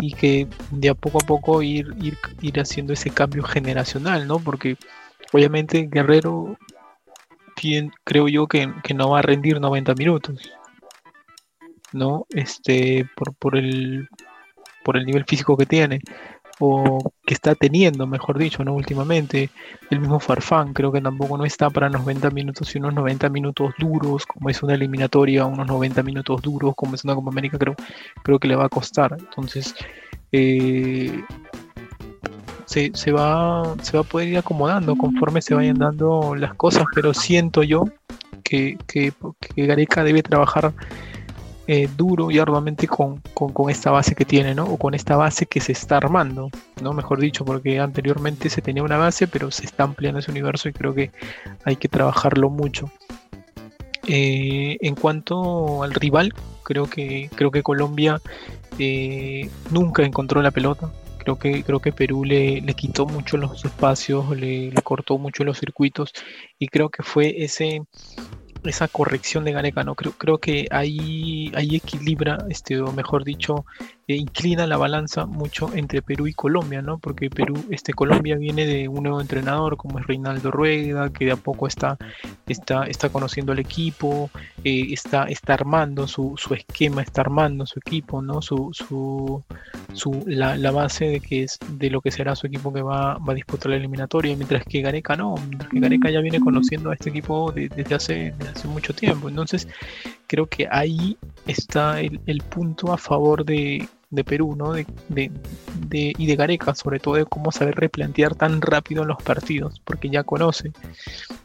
y 0.00 0.12
que 0.12 0.46
de 0.70 0.90
a 0.90 0.94
poco 0.94 1.18
a 1.22 1.26
poco 1.26 1.62
ir, 1.62 1.94
ir, 2.00 2.18
ir 2.42 2.60
haciendo 2.60 2.92
ese 2.92 3.10
cambio 3.10 3.42
generacional, 3.42 4.26
¿no? 4.28 4.38
Porque 4.38 4.76
obviamente 5.32 5.88
Guerrero 5.90 6.56
creo 8.04 8.28
yo 8.28 8.46
que, 8.46 8.68
no 8.94 9.10
va 9.10 9.20
a 9.20 9.22
rendir 9.22 9.60
90 9.60 9.94
minutos. 9.94 10.52
¿No? 11.92 12.26
Este, 12.30 13.08
por, 13.16 13.34
por 13.34 13.56
el 13.56 14.08
por 14.84 14.96
el 14.96 15.04
nivel 15.04 15.24
físico 15.24 15.56
que 15.56 15.66
tiene 15.66 16.00
o 16.58 17.12
que 17.26 17.34
está 17.34 17.54
teniendo, 17.54 18.06
mejor 18.06 18.38
dicho, 18.38 18.64
¿no? 18.64 18.74
Últimamente, 18.74 19.50
el 19.90 20.00
mismo 20.00 20.20
Farfán 20.20 20.72
creo 20.72 20.90
que 20.92 21.00
tampoco 21.00 21.36
no 21.36 21.44
está 21.44 21.70
para 21.70 21.88
90 21.88 22.30
minutos 22.30 22.74
y 22.74 22.78
unos 22.78 22.94
90 22.94 23.28
minutos 23.28 23.74
duros, 23.78 24.26
como 24.26 24.48
es 24.48 24.62
una 24.62 24.74
eliminatoria, 24.74 25.44
unos 25.44 25.66
90 25.66 26.02
minutos 26.02 26.40
duros, 26.42 26.74
como 26.74 26.94
es 26.94 27.04
una 27.04 27.14
Copa 27.14 27.30
América, 27.30 27.58
creo, 27.58 27.74
creo 28.22 28.38
que 28.38 28.48
le 28.48 28.56
va 28.56 28.66
a 28.66 28.70
costar. 28.70 29.16
Entonces, 29.18 29.74
eh, 30.32 31.22
se, 32.64 32.90
se, 32.94 33.12
va, 33.12 33.74
se 33.82 33.96
va 33.96 34.00
a 34.00 34.06
poder 34.06 34.28
ir 34.28 34.38
acomodando 34.38 34.96
conforme 34.96 35.40
se 35.40 35.54
vayan 35.54 35.78
dando 35.78 36.34
las 36.34 36.54
cosas, 36.54 36.84
pero 36.94 37.14
siento 37.14 37.62
yo 37.62 37.84
que, 38.42 38.78
que, 38.86 39.12
Gareca 39.56 40.04
debe 40.04 40.22
trabajar 40.22 40.72
eh, 41.68 41.88
duro 41.96 42.30
y 42.30 42.38
arduamente 42.38 42.86
con, 42.86 43.20
esta 43.68 43.90
base 43.90 44.14
que 44.14 44.24
tiene, 44.24 44.54
¿no? 44.54 44.64
O 44.64 44.76
con 44.76 44.94
esta 44.94 45.16
base 45.16 45.46
que 45.46 45.60
se 45.60 45.72
está 45.72 45.96
armando, 45.96 46.48
¿no? 46.80 46.92
Mejor 46.92 47.20
dicho, 47.20 47.44
porque 47.44 47.80
anteriormente 47.80 48.50
se 48.50 48.62
tenía 48.62 48.84
una 48.84 48.98
base, 48.98 49.26
pero 49.26 49.50
se 49.50 49.64
está 49.64 49.82
ampliando 49.82 50.20
ese 50.20 50.30
universo 50.30 50.68
y 50.68 50.72
creo 50.72 50.94
que 50.94 51.10
hay 51.64 51.76
que 51.76 51.88
trabajarlo 51.88 52.50
mucho. 52.50 52.90
Eh, 54.06 54.78
en 54.80 54.94
cuanto 54.94 55.82
al 55.82 55.92
rival, 55.92 56.32
creo 56.62 56.88
que, 56.88 57.28
creo 57.34 57.50
que 57.50 57.64
Colombia 57.64 58.20
eh, 58.78 59.50
nunca 59.70 60.04
encontró 60.04 60.42
la 60.42 60.52
pelota. 60.52 60.92
Creo 61.18 61.36
que, 61.36 61.64
creo 61.64 61.80
que 61.80 61.90
Perú 61.90 62.24
le, 62.24 62.60
le 62.60 62.74
quitó 62.74 63.06
mucho 63.06 63.36
los 63.36 63.64
espacios, 63.64 64.30
le, 64.36 64.70
le 64.70 64.82
cortó 64.82 65.18
mucho 65.18 65.42
los 65.42 65.58
circuitos 65.58 66.12
y 66.60 66.68
creo 66.68 66.88
que 66.88 67.02
fue 67.02 67.42
ese, 67.42 67.82
esa 68.68 68.88
corrección 68.88 69.44
de 69.44 69.52
Gareca, 69.52 69.84
¿no? 69.84 69.94
Creo, 69.94 70.12
creo 70.12 70.38
que 70.38 70.66
ahí, 70.70 71.52
ahí 71.54 71.76
equilibra, 71.76 72.46
este, 72.48 72.80
o 72.80 72.92
mejor 72.92 73.24
dicho, 73.24 73.64
inclina 74.14 74.66
la 74.68 74.76
balanza 74.76 75.26
mucho 75.26 75.74
entre 75.74 76.00
Perú 76.00 76.28
y 76.28 76.32
Colombia, 76.32 76.80
¿no? 76.80 76.98
Porque 76.98 77.28
Perú, 77.28 77.64
este, 77.70 77.92
Colombia 77.92 78.36
viene 78.36 78.64
de 78.64 78.86
un 78.86 79.02
nuevo 79.02 79.20
entrenador 79.20 79.76
como 79.76 79.98
es 79.98 80.06
Reinaldo 80.06 80.52
Rueda, 80.52 81.12
que 81.12 81.24
de 81.24 81.32
a 81.32 81.36
poco 81.36 81.66
está, 81.66 81.98
está, 82.46 82.84
está 82.84 83.08
conociendo 83.08 83.50
al 83.52 83.58
equipo, 83.58 84.30
eh, 84.62 84.92
está, 84.92 85.24
está 85.24 85.54
armando 85.54 86.06
su, 86.06 86.34
su, 86.36 86.54
esquema, 86.54 87.02
está 87.02 87.22
armando 87.22 87.66
su 87.66 87.80
equipo, 87.80 88.22
¿no? 88.22 88.40
Su, 88.42 88.70
su, 88.72 89.42
su 89.92 90.22
la, 90.26 90.56
la, 90.56 90.70
base 90.70 91.06
de 91.06 91.20
que 91.20 91.42
es 91.42 91.58
de 91.68 91.90
lo 91.90 92.00
que 92.00 92.12
será 92.12 92.36
su 92.36 92.46
equipo 92.46 92.72
que 92.72 92.82
va, 92.82 93.18
va 93.18 93.32
a 93.32 93.34
disputar 93.34 93.70
la 93.70 93.76
eliminatoria, 93.76 94.36
mientras 94.36 94.64
que 94.64 94.82
Gareca 94.82 95.16
no, 95.16 95.34
mientras 95.48 95.68
que 95.68 95.80
Gareca 95.80 96.10
ya 96.10 96.20
viene 96.20 96.38
conociendo 96.38 96.90
a 96.90 96.94
este 96.94 97.10
equipo 97.10 97.50
de, 97.50 97.68
desde, 97.68 97.94
hace, 97.96 98.34
desde 98.38 98.52
hace 98.52 98.68
mucho 98.68 98.94
tiempo. 98.94 99.28
Entonces, 99.28 99.66
creo 100.26 100.46
que 100.46 100.68
ahí 100.70 101.16
está 101.46 102.00
el, 102.00 102.42
punto 102.48 102.92
a 102.92 102.98
favor 102.98 103.44
de, 103.44 103.88
Perú, 104.24 104.54
¿no? 104.56 104.72
De, 104.72 104.86
de, 105.08 105.30
de, 105.88 106.12
y 106.16 106.26
de 106.26 106.36
Gareca, 106.36 106.74
sobre 106.74 107.00
todo 107.00 107.14
de 107.14 107.26
cómo 107.26 107.52
saber 107.52 107.74
replantear 107.76 108.34
tan 108.34 108.60
rápido 108.60 109.04
los 109.04 109.22
partidos, 109.22 109.80
porque 109.84 110.08
ya 110.08 110.22
conoce, 110.22 110.72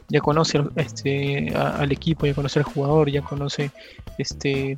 ya 0.09 0.21
conoce 0.21 0.61
este, 0.75 1.53
al 1.55 1.91
equipo, 1.91 2.25
ya 2.25 2.33
conoce 2.33 2.59
al 2.59 2.65
jugador, 2.65 3.09
ya 3.09 3.21
conoce 3.21 3.71
este 4.17 4.77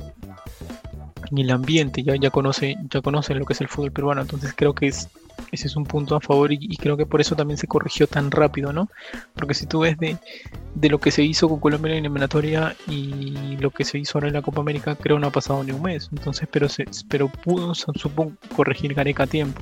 el 1.35 1.49
ambiente, 1.51 2.03
ya, 2.03 2.15
ya 2.15 2.29
conoce, 2.29 2.75
ya 2.89 3.01
conoce 3.01 3.33
lo 3.33 3.45
que 3.45 3.53
es 3.53 3.61
el 3.61 3.67
fútbol 3.67 3.91
peruano, 3.91 4.21
entonces 4.21 4.53
creo 4.55 4.73
que 4.73 4.87
es 4.87 5.09
ese 5.53 5.67
es 5.67 5.75
un 5.75 5.85
punto 5.85 6.15
a 6.15 6.19
favor 6.19 6.51
y, 6.51 6.75
creo 6.77 6.97
que 6.97 7.05
por 7.05 7.21
eso 7.21 7.35
también 7.35 7.59
se 7.59 7.67
corrigió 7.67 8.07
tan 8.07 8.31
rápido, 8.31 8.73
¿no? 8.73 8.89
Porque 9.35 9.53
si 9.53 9.67
tú 9.67 9.81
ves 9.81 9.97
de, 9.99 10.17
de, 10.73 10.89
lo 10.89 10.99
que 10.99 11.11
se 11.11 11.21
hizo 11.21 11.47
con 11.47 11.59
Colombia 11.59 11.89
en 11.89 11.93
la 11.93 11.99
eliminatoria 11.99 12.75
y 12.87 13.57
lo 13.57 13.69
que 13.69 13.85
se 13.85 13.99
hizo 13.99 14.17
ahora 14.17 14.29
en 14.29 14.33
la 14.33 14.41
Copa 14.41 14.61
América, 14.61 14.95
creo 14.95 15.19
no 15.19 15.27
ha 15.27 15.31
pasado 15.31 15.63
ni 15.63 15.71
un 15.71 15.83
mes. 15.83 16.09
Entonces, 16.11 16.47
pero, 16.51 16.67
se, 16.67 16.85
pero 17.07 17.29
pudo, 17.29 17.75
supongo, 17.75 18.33
corregir 18.55 18.95
Gareca 18.95 19.23
a 19.23 19.27
tiempo. 19.27 19.61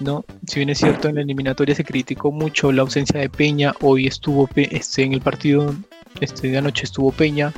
¿no? 0.00 0.24
Si 0.46 0.58
bien 0.58 0.70
es 0.70 0.78
cierto, 0.78 1.08
en 1.08 1.16
la 1.16 1.20
eliminatoria 1.20 1.74
se 1.74 1.84
criticó 1.84 2.32
mucho 2.32 2.72
la 2.72 2.80
ausencia 2.80 3.20
de 3.20 3.28
Peña, 3.28 3.74
hoy 3.82 4.06
estuvo 4.06 4.48
este, 4.56 5.02
en 5.02 5.12
el 5.12 5.20
partido 5.20 5.74
este, 6.20 6.48
de 6.48 6.56
anoche 6.56 6.84
estuvo 6.84 7.12
Peña, 7.12 7.52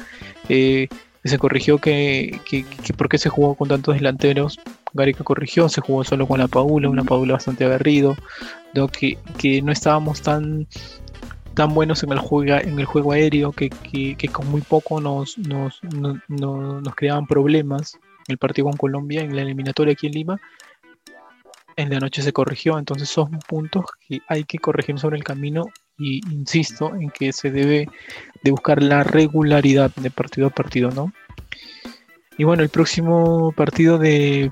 eh, 0.49 0.89
se 1.23 1.39
corrigió 1.39 1.79
que, 1.79 2.41
que, 2.45 2.65
que 2.65 2.93
por 2.95 3.09
qué 3.09 3.19
se 3.19 3.29
jugó 3.29 3.55
con 3.55 3.69
tantos 3.69 3.95
delanteros, 3.95 4.59
Gareca 4.93 5.25
corrigió, 5.25 5.69
se 5.69 5.81
jugó 5.81 6.05
solo 6.05 6.27
con 6.27 6.39
la 6.39 6.49
Paula, 6.49 6.89
una 6.89 7.05
Paula 7.05 7.35
bastante 7.35 7.65
aguerrido, 7.65 8.17
¿no? 8.75 8.89
que, 8.89 9.19
que 9.39 9.63
no 9.63 9.73
estábamos 9.73 10.23
tan 10.23 10.67
tan 11.55 11.75
buenos 11.75 12.03
en 12.03 12.13
el 12.13 12.19
juego, 12.19 12.57
en 12.57 12.79
el 12.79 12.85
juego 12.87 13.13
aéreo 13.13 13.53
que, 13.53 13.69
que, 13.71 14.29
con 14.29 14.51
muy 14.51 14.63
poco 14.63 15.01
nos, 15.01 15.37
nos, 15.39 15.81
no, 15.83 16.21
no, 16.29 16.81
nos 16.81 16.95
creaban 16.95 17.27
problemas. 17.27 17.99
El 18.29 18.39
partido 18.39 18.69
con 18.69 18.77
Colombia 18.77 19.21
en 19.21 19.35
la 19.35 19.43
eliminatoria 19.43 19.93
aquí 19.93 20.07
en 20.07 20.15
Lima, 20.15 20.41
en 21.77 21.91
la 21.91 21.99
noche 21.99 22.23
se 22.23 22.33
corrigió, 22.33 22.79
entonces 22.79 23.09
son 23.09 23.39
puntos 23.49 23.85
que 24.07 24.21
hay 24.29 24.45
que 24.45 24.59
corregir 24.59 24.99
sobre 24.99 25.17
el 25.17 25.25
camino 25.25 25.67
y 25.99 26.21
insisto 26.31 26.95
en 26.95 27.11
que 27.11 27.33
se 27.33 27.51
debe 27.51 27.89
de 28.43 28.51
buscar 28.51 28.83
la 28.83 29.03
regularidad 29.03 29.91
de 29.97 30.11
partido 30.11 30.49
a 30.49 30.51
partido, 30.51 30.91
¿no? 30.91 31.13
Y 32.39 32.45
bueno, 32.45 32.63
el 32.63 32.71
próximo 32.71 33.53
partido 33.53 33.99
de 33.99 34.51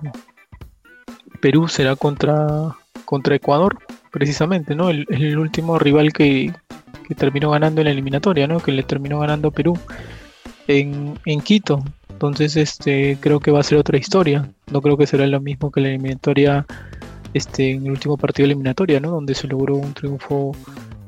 Perú 1.40 1.68
será 1.68 1.96
contra, 1.96 2.76
contra 3.04 3.34
Ecuador, 3.34 3.78
precisamente, 4.10 4.74
¿no? 4.74 4.90
El, 4.90 5.06
el 5.10 5.38
último 5.38 5.78
rival 5.78 6.12
que, 6.12 6.52
que, 7.08 7.14
terminó 7.14 7.50
ganando 7.50 7.80
en 7.80 7.86
la 7.86 7.90
eliminatoria, 7.92 8.46
¿no? 8.46 8.60
Que 8.60 8.72
le 8.72 8.82
terminó 8.82 9.20
ganando 9.20 9.50
Perú 9.50 9.78
en, 10.68 11.18
en, 11.24 11.40
Quito. 11.40 11.82
Entonces, 12.08 12.56
este, 12.56 13.16
creo 13.20 13.40
que 13.40 13.50
va 13.50 13.60
a 13.60 13.64
ser 13.64 13.78
otra 13.78 13.98
historia. 13.98 14.50
No 14.70 14.82
creo 14.82 14.96
que 14.96 15.06
será 15.06 15.26
lo 15.26 15.40
mismo 15.40 15.70
que 15.70 15.80
la 15.80 15.88
eliminatoria, 15.88 16.66
este, 17.32 17.72
en 17.72 17.86
el 17.86 17.92
último 17.92 18.16
partido 18.16 18.46
de 18.46 18.52
eliminatoria, 18.52 19.00
¿no? 19.00 19.10
Donde 19.10 19.34
se 19.34 19.48
logró 19.48 19.76
un 19.76 19.94
triunfo 19.94 20.52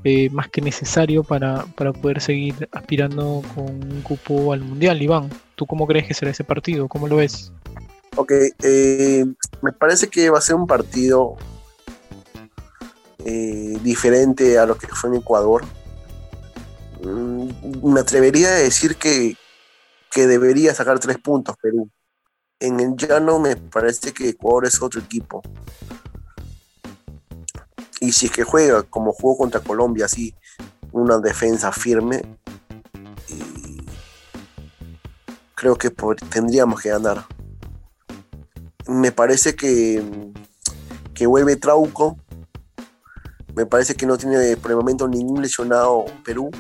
eh, 0.05 0.31
más 0.31 0.49
que 0.49 0.61
necesario 0.61 1.23
para, 1.23 1.65
para 1.77 1.93
poder 1.93 2.21
seguir 2.21 2.69
aspirando 2.73 3.43
con 3.55 3.67
un 3.67 4.01
cupo 4.03 4.53
al 4.53 4.61
Mundial. 4.63 5.01
Iván, 5.01 5.29
¿tú 5.55 5.67
cómo 5.67 5.87
crees 5.87 6.07
que 6.07 6.15
será 6.15 6.31
ese 6.31 6.45
partido? 6.45 6.89
¿Cómo 6.89 7.07
lo 7.07 7.17
ves? 7.17 7.53
Ok, 8.15 8.31
eh, 8.63 9.25
me 9.63 9.73
parece 9.73 10.09
que 10.09 10.29
va 10.29 10.39
a 10.39 10.43
ser 10.43 10.55
un 10.55 10.67
partido 10.67 11.37
eh, 13.25 13.79
diferente 13.83 14.59
a 14.59 14.67
lo 14.67 14.77
que 14.77 14.87
fue 14.89 15.09
en 15.09 15.17
Ecuador. 15.17 15.65
Mm, 17.03 17.49
me 17.91 18.01
atrevería 18.01 18.49
a 18.49 18.53
decir 18.53 18.97
que, 18.97 19.37
que, 20.11 20.27
debería 20.27 20.75
sacar 20.75 20.99
tres 20.99 21.19
puntos 21.19 21.57
Perú. 21.57 21.91
En 22.61 22.81
el 22.81 22.97
llano 22.97 23.39
me 23.39 23.57
parece 23.57 24.13
que 24.13 24.29
Ecuador 24.29 24.67
es 24.67 24.83
otro 24.83 25.01
equipo. 25.01 25.41
Y 28.01 28.13
si 28.13 28.27
es 28.27 28.33
que 28.33 28.45
juega 28.45 28.83
como 28.83 29.13
jugó 29.13 29.39
contra 29.39 29.61
Colombia, 29.61 30.05
así, 30.05 30.35
una 30.93 31.19
defensa 31.19 31.73
firme, 31.73 32.23
creo 35.55 35.77
que 35.77 35.91
tendríamos 36.29 36.81
que 36.83 36.91
ganar 36.91 37.25
me 38.87 39.13
parece 39.13 39.55
que, 39.55 40.03
que 41.15 41.27
vuelve 41.27 41.57
Trauco. 41.57 42.19
Me 43.55 43.67
parece 43.67 43.95
que 43.95 44.07
no 44.07 44.17
tiene 44.17 44.57
por 44.57 44.71
el 44.71 44.77
momento 44.79 45.09
ningún 45.09 45.43
lesionado 45.43 46.07
Perú. 46.25 46.51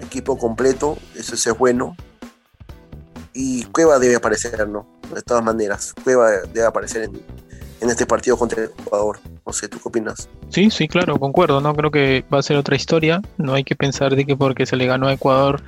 Equipo 0.00 0.36
completo, 0.38 0.98
eso 1.14 1.34
es 1.34 1.58
bueno. 1.58 1.96
Y 3.32 3.64
Cueva 3.64 3.98
debe 3.98 4.16
aparecer, 4.16 4.66
¿no? 4.68 4.86
De 5.14 5.22
todas 5.22 5.44
maneras, 5.44 5.94
Cueva 6.02 6.30
debe 6.52 6.66
aparecer 6.66 7.04
en, 7.04 7.22
en 7.80 7.90
este 7.90 8.06
partido 8.06 8.36
contra 8.36 8.64
el 8.64 8.70
Ecuador. 8.70 9.18
No 9.46 9.52
sé, 9.52 9.68
¿tú 9.68 9.78
qué 9.78 9.88
opinas? 9.88 10.28
Sí, 10.48 10.70
sí, 10.70 10.88
claro, 10.88 11.18
concuerdo, 11.18 11.60
¿no? 11.60 11.74
Creo 11.74 11.90
que 11.90 12.24
va 12.32 12.38
a 12.38 12.42
ser 12.42 12.56
otra 12.56 12.76
historia. 12.76 13.20
No 13.36 13.54
hay 13.54 13.62
que 13.62 13.76
pensar 13.76 14.16
de 14.16 14.24
que 14.24 14.36
porque 14.36 14.66
se 14.66 14.76
le 14.76 14.86
ganó 14.86 15.06
a 15.08 15.12
Ecuador 15.12 15.62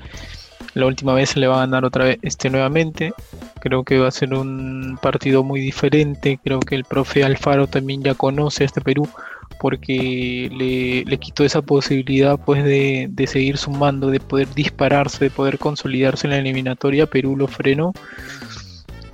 la 0.78 0.86
última 0.86 1.12
vez 1.12 1.36
le 1.36 1.48
va 1.48 1.56
a 1.56 1.66
ganar 1.66 1.84
otra 1.84 2.04
vez 2.04 2.18
este 2.22 2.50
nuevamente. 2.50 3.12
Creo 3.60 3.84
que 3.84 3.98
va 3.98 4.08
a 4.08 4.12
ser 4.12 4.32
un 4.32 4.98
partido 5.02 5.42
muy 5.42 5.60
diferente. 5.60 6.38
Creo 6.42 6.60
que 6.60 6.76
el 6.76 6.84
profe 6.84 7.24
Alfaro 7.24 7.66
también 7.66 8.02
ya 8.02 8.14
conoce 8.14 8.62
a 8.62 8.66
este 8.66 8.80
Perú 8.80 9.08
porque 9.60 10.48
le, 10.52 11.04
le 11.04 11.18
quitó 11.18 11.44
esa 11.44 11.62
posibilidad 11.62 12.38
pues 12.38 12.62
de, 12.62 13.08
de, 13.10 13.26
seguir 13.26 13.58
sumando, 13.58 14.08
de 14.10 14.20
poder 14.20 14.54
dispararse, 14.54 15.24
de 15.24 15.30
poder 15.30 15.58
consolidarse 15.58 16.28
en 16.28 16.30
la 16.30 16.38
eliminatoria. 16.38 17.06
Perú 17.06 17.36
lo 17.36 17.48
frenó 17.48 17.92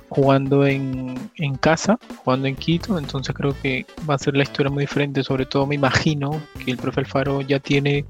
jugando 0.09 0.65
en, 0.65 1.29
en 1.35 1.55
casa, 1.55 1.99
jugando 2.23 2.47
en 2.47 2.55
Quito. 2.55 2.97
Entonces 2.97 3.35
creo 3.35 3.55
que 3.61 3.85
va 4.09 4.15
a 4.15 4.19
ser 4.19 4.35
la 4.35 4.43
historia 4.43 4.71
muy 4.71 4.83
diferente. 4.83 5.23
Sobre 5.23 5.45
todo 5.45 5.65
me 5.65 5.75
imagino 5.75 6.41
que 6.63 6.71
el 6.71 6.77
profe 6.77 7.01
Alfaro 7.01 7.41
ya 7.41 7.59
tiene 7.59 8.05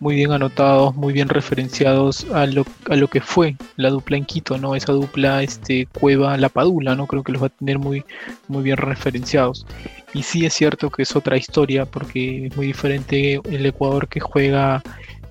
muy 0.00 0.16
bien 0.16 0.32
anotados, 0.32 0.94
muy 0.94 1.12
bien 1.12 1.28
referenciados 1.28 2.26
a 2.32 2.46
lo, 2.46 2.66
a 2.90 2.96
lo 2.96 3.08
que 3.08 3.20
fue 3.20 3.56
la 3.76 3.90
dupla 3.90 4.16
en 4.16 4.24
Quito, 4.24 4.58
¿no? 4.58 4.74
Esa 4.74 4.92
dupla 4.92 5.42
este, 5.42 5.86
Cueva 5.86 6.36
La 6.36 6.48
Padula, 6.48 6.94
¿no? 6.94 7.06
Creo 7.06 7.22
que 7.22 7.32
los 7.32 7.42
va 7.42 7.46
a 7.46 7.50
tener 7.50 7.78
muy, 7.78 8.04
muy 8.48 8.62
bien 8.62 8.76
referenciados. 8.76 9.66
Y 10.12 10.22
sí 10.22 10.44
es 10.44 10.54
cierto 10.54 10.90
que 10.90 11.02
es 11.02 11.16
otra 11.16 11.36
historia, 11.36 11.86
porque 11.86 12.46
es 12.46 12.56
muy 12.56 12.66
diferente 12.66 13.40
el 13.44 13.66
Ecuador 13.66 14.08
que 14.08 14.20
juega 14.20 14.82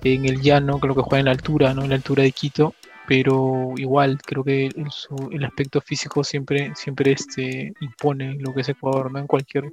en 0.02 0.26
el 0.26 0.42
llano, 0.42 0.78
creo 0.78 0.94
que 0.94 1.02
juega 1.02 1.20
en 1.20 1.26
la 1.26 1.30
altura, 1.30 1.72
¿no? 1.72 1.82
En 1.84 1.90
la 1.90 1.96
altura 1.96 2.24
de 2.24 2.32
Quito, 2.32 2.74
pero 3.06 3.72
igual 3.76 4.18
creo 4.22 4.42
que 4.42 4.66
el, 4.66 5.44
aspecto 5.44 5.80
físico 5.80 6.24
siempre 6.24 6.72
siempre 6.74 7.12
este 7.12 7.74
impone 7.80 8.36
lo 8.40 8.54
que 8.54 8.62
es 8.62 8.68
Ecuador 8.70 9.10
en 9.14 9.26
cualquier 9.26 9.70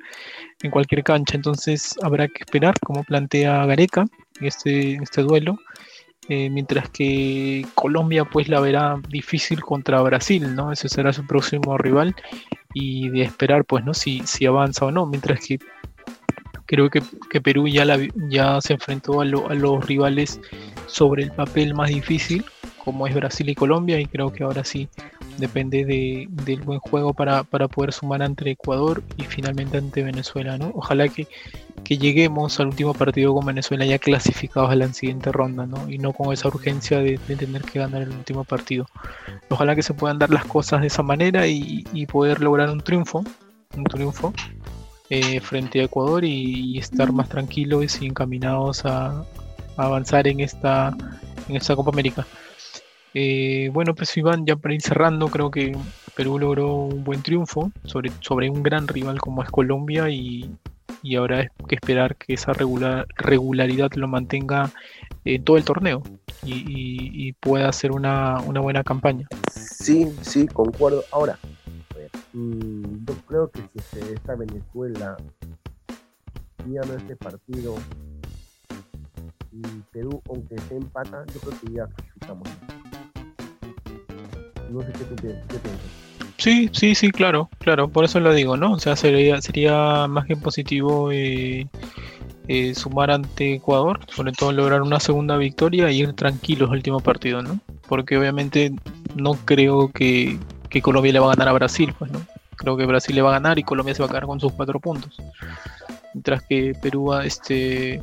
en 0.61 0.71
cualquier 0.71 1.03
cancha 1.03 1.35
entonces 1.35 1.95
habrá 2.01 2.27
que 2.27 2.43
esperar 2.43 2.77
como 2.79 3.03
plantea 3.03 3.65
Gareca 3.65 4.05
este, 4.41 4.95
este 4.95 5.21
duelo. 5.21 5.57
Eh, 6.29 6.49
mientras 6.49 6.89
que 6.89 7.65
Colombia 7.73 8.25
pues 8.25 8.47
la 8.47 8.59
verá 8.59 9.01
difícil 9.09 9.61
contra 9.61 10.01
Brasil, 10.01 10.55
¿no? 10.55 10.71
Ese 10.71 10.87
será 10.87 11.11
su 11.11 11.25
próximo 11.25 11.77
rival 11.77 12.15
y 12.73 13.09
de 13.09 13.23
esperar 13.23 13.65
pues, 13.65 13.83
¿no? 13.83 13.93
Si, 13.93 14.21
si 14.25 14.45
avanza 14.45 14.85
o 14.85 14.91
no, 14.91 15.05
mientras 15.07 15.45
que 15.45 15.59
creo 16.67 16.89
que, 16.89 17.01
que 17.29 17.41
Perú 17.41 17.67
ya, 17.67 17.85
la, 17.85 17.99
ya 18.29 18.61
se 18.61 18.73
enfrentó 18.73 19.19
a, 19.19 19.25
lo, 19.25 19.49
a, 19.49 19.55
los 19.55 19.83
rivales 19.85 20.39
sobre 20.85 21.23
el 21.23 21.31
papel 21.31 21.73
más 21.73 21.89
difícil, 21.89 22.45
como 22.83 23.07
es 23.07 23.13
Brasil 23.13 23.49
y 23.49 23.55
Colombia, 23.55 23.99
y 23.99 24.05
creo 24.05 24.31
que 24.31 24.43
ahora 24.43 24.63
sí 24.63 24.89
depende 25.37 25.85
de, 25.85 26.27
del 26.29 26.61
buen 26.61 26.79
juego 26.79 27.13
para, 27.13 27.43
para, 27.43 27.67
poder 27.67 27.93
sumar 27.93 28.21
ante 28.21 28.49
Ecuador 28.49 29.03
y 29.17 29.23
finalmente 29.23 29.77
ante 29.77 30.03
Venezuela, 30.03 30.57
¿no? 30.57 30.71
Ojalá 30.75 31.07
que, 31.07 31.27
que 31.83 31.97
lleguemos 31.97 32.59
al 32.59 32.67
último 32.67 32.93
partido 32.93 33.33
con 33.33 33.45
Venezuela 33.45 33.85
ya 33.85 33.99
clasificados 33.99 34.71
a 34.71 34.75
la 34.75 34.91
siguiente 34.93 35.31
ronda, 35.31 35.65
¿no? 35.65 35.89
Y 35.89 35.97
no 35.97 36.13
con 36.13 36.33
esa 36.33 36.47
urgencia 36.47 36.99
de, 36.99 37.17
tener 37.17 37.63
que 37.63 37.79
ganar 37.79 38.01
el 38.01 38.09
último 38.09 38.43
partido. 38.43 38.85
Ojalá 39.49 39.75
que 39.75 39.83
se 39.83 39.93
puedan 39.93 40.19
dar 40.19 40.29
las 40.29 40.45
cosas 40.45 40.81
de 40.81 40.87
esa 40.87 41.03
manera 41.03 41.47
y, 41.47 41.83
poder 42.11 42.41
lograr 42.41 42.69
un 42.69 42.81
triunfo, 42.81 43.23
un 43.77 43.83
triunfo 43.85 44.33
eh, 45.09 45.39
frente 45.39 45.79
a 45.79 45.83
Ecuador 45.85 46.25
y, 46.25 46.77
estar 46.77 47.11
más 47.11 47.29
tranquilos 47.29 48.01
y 48.01 48.07
encaminados 48.07 48.85
a, 48.85 49.23
avanzar 49.77 50.27
en 50.27 50.41
esta, 50.41 50.95
en 51.47 51.55
esta 51.55 51.75
Copa 51.75 51.91
América. 51.91 52.25
Eh, 53.13 53.69
bueno, 53.73 53.93
pues 53.93 54.15
Iván, 54.15 54.45
ya 54.45 54.55
para 54.55 54.73
ir 54.73 54.81
cerrando, 54.81 55.27
creo 55.27 55.51
que 55.51 55.77
Perú 56.15 56.39
logró 56.39 56.75
un 56.75 57.03
buen 57.03 57.21
triunfo 57.21 57.71
sobre, 57.83 58.11
sobre 58.21 58.49
un 58.49 58.63
gran 58.63 58.87
rival 58.87 59.19
como 59.19 59.43
es 59.43 59.49
Colombia 59.49 60.09
y, 60.09 60.49
y 61.03 61.15
es 61.15 61.49
que 61.67 61.75
esperar 61.75 62.15
que 62.15 62.33
esa 62.33 62.53
regular, 62.53 63.07
regularidad 63.15 63.91
lo 63.95 64.07
mantenga 64.07 64.71
en 65.25 65.43
todo 65.43 65.57
el 65.57 65.65
torneo 65.65 66.03
y, 66.43 67.33
pueda 67.33 67.69
hacer 67.69 67.91
una, 67.91 68.39
buena 68.39 68.83
campaña. 68.83 69.27
Sí, 69.51 70.07
sí, 70.21 70.47
concuerdo. 70.47 71.03
Ahora, 71.11 71.39
mm, 72.33 73.05
yo 73.05 73.15
creo 73.27 73.49
que 73.49 73.61
si 73.73 73.79
se 73.79 74.13
está 74.13 74.35
Venezuela 74.35 75.17
no 76.65 76.93
este 76.93 77.15
partido 77.15 77.75
y 79.51 79.61
Perú, 79.91 80.21
aunque 80.29 80.57
se 80.59 80.77
empata, 80.77 81.25
yo 81.33 81.39
creo 81.41 81.59
que 81.59 81.73
ya 81.73 81.87
clasificamos. 81.87 82.47
Sí, 86.37 86.69
sí, 86.73 86.95
sí, 86.95 87.11
claro, 87.11 87.49
claro, 87.59 87.87
por 87.87 88.03
eso 88.03 88.19
lo 88.19 88.33
digo, 88.33 88.57
¿no? 88.57 88.73
O 88.73 88.79
sea, 88.79 88.95
sería, 88.95 90.07
más 90.07 90.25
que 90.25 90.35
positivo 90.35 91.11
eh, 91.11 91.67
eh, 92.47 92.73
sumar 92.73 93.11
ante 93.11 93.53
Ecuador, 93.53 93.99
sobre 94.07 94.31
todo 94.31 94.51
lograr 94.51 94.81
una 94.81 94.99
segunda 94.99 95.37
victoria 95.37 95.87
e 95.87 95.93
ir 95.93 96.13
tranquilos 96.13 96.69
al 96.69 96.77
último 96.77 96.99
partido, 96.99 97.43
¿no? 97.43 97.59
Porque 97.87 98.17
obviamente 98.17 98.73
no 99.15 99.33
creo 99.33 99.91
que, 99.91 100.39
que, 100.69 100.81
Colombia 100.81 101.13
le 101.13 101.19
va 101.19 101.27
a 101.27 101.35
ganar 101.35 101.49
a 101.49 101.53
Brasil, 101.53 101.93
pues, 101.99 102.09
¿no? 102.11 102.25
Creo 102.55 102.75
que 102.75 102.87
Brasil 102.87 103.15
le 103.15 103.21
va 103.21 103.29
a 103.29 103.39
ganar 103.39 103.59
y 103.59 103.63
Colombia 103.63 103.93
se 103.93 104.01
va 104.01 104.07
a 104.07 104.09
quedar 104.09 104.25
con 104.25 104.39
sus 104.39 104.53
cuatro 104.53 104.79
puntos. 104.79 105.17
Mientras 106.15 106.41
que 106.43 106.73
Perú 106.81 107.13
este, 107.13 108.01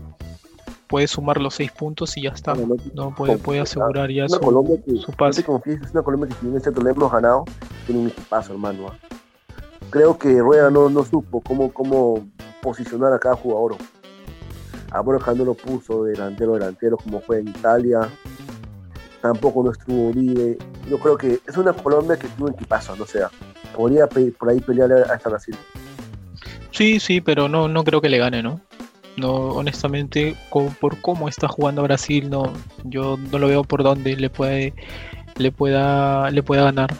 puede 0.89 1.07
sumar 1.07 1.41
los 1.41 1.55
seis 1.55 1.71
puntos 1.71 2.17
y 2.17 2.23
ya 2.23 2.31
está. 2.31 2.55
No, 2.95 3.15
puede, 3.15 3.37
puede 3.37 3.61
asegurar 3.61 4.11
ya 4.11 4.29
su, 4.29 4.39
su 5.05 5.13
pase. 5.13 5.45
es 5.67 5.91
una 5.93 6.03
Colombia 6.03 6.29
que 6.29 6.35
si 6.35 6.47
bien 6.47 6.57
este 6.57 6.73
torneo 6.73 6.95
hemos 6.95 7.13
ganado, 7.13 7.45
tiene 7.87 8.03
un 8.03 8.13
paso, 8.29 8.53
hermano. 8.53 8.89
¿ah? 8.89 8.99
Creo 9.91 10.19
que 10.19 10.39
Rueda 10.41 10.71
no, 10.71 10.89
no 10.89 11.05
supo 11.05 11.41
cómo, 11.41 11.73
cómo 11.73 12.27
posicionar 12.63 13.13
a 13.13 13.19
cada 13.19 13.37
jugador. 13.37 13.77
A 14.91 15.01
Borja 15.01 15.35
no 15.35 15.45
lo 15.45 15.55
puso 15.55 16.05
delantero 16.05 16.55
delantero 16.55 16.97
como 16.97 17.21
fue 17.21 17.41
en 17.41 17.49
Italia. 17.49 18.09
Tampoco 19.21 19.63
no 19.63 19.71
estuvo 19.71 20.09
Uribe. 20.09 20.57
Yo 20.89 20.99
creo 20.99 21.19
que 21.19 21.41
es 21.47 21.57
una 21.57 21.73
Colombia 21.75 22.19
que 22.19 22.29
tuvo 22.29 22.47
un 22.47 22.55
equipazo, 22.55 22.97
no 22.97 23.05
sea. 23.05 23.31
Podría 23.77 24.07
por 24.07 24.49
ahí 24.49 24.61
pelear 24.61 24.91
a 24.93 25.15
esta 25.15 25.29
Brasil. 25.29 25.57
Sí, 26.71 26.99
sí, 27.01 27.21
pero 27.21 27.49
no, 27.49 27.69
no 27.69 27.85
creo 27.85 28.01
que 28.01 28.09
le 28.09 28.19
gane, 28.19 28.43
¿no? 28.43 28.61
No, 29.19 29.33
honestamente, 29.33 30.37
por 30.51 31.01
cómo 31.01 31.29
está 31.29 31.49
jugando 31.49 31.83
Brasil, 31.83 32.31
no, 32.31 32.53
yo 32.85 33.17
no 33.33 33.39
lo 33.39 33.49
veo 33.49 33.65
por 33.65 33.83
dónde 33.83 34.17
le 34.17 34.31
puede, 34.31 34.75
le 35.37 35.51
pueda, 35.51 36.31
le 36.31 36.43
pueda 36.43 36.65
ganar. 36.65 36.95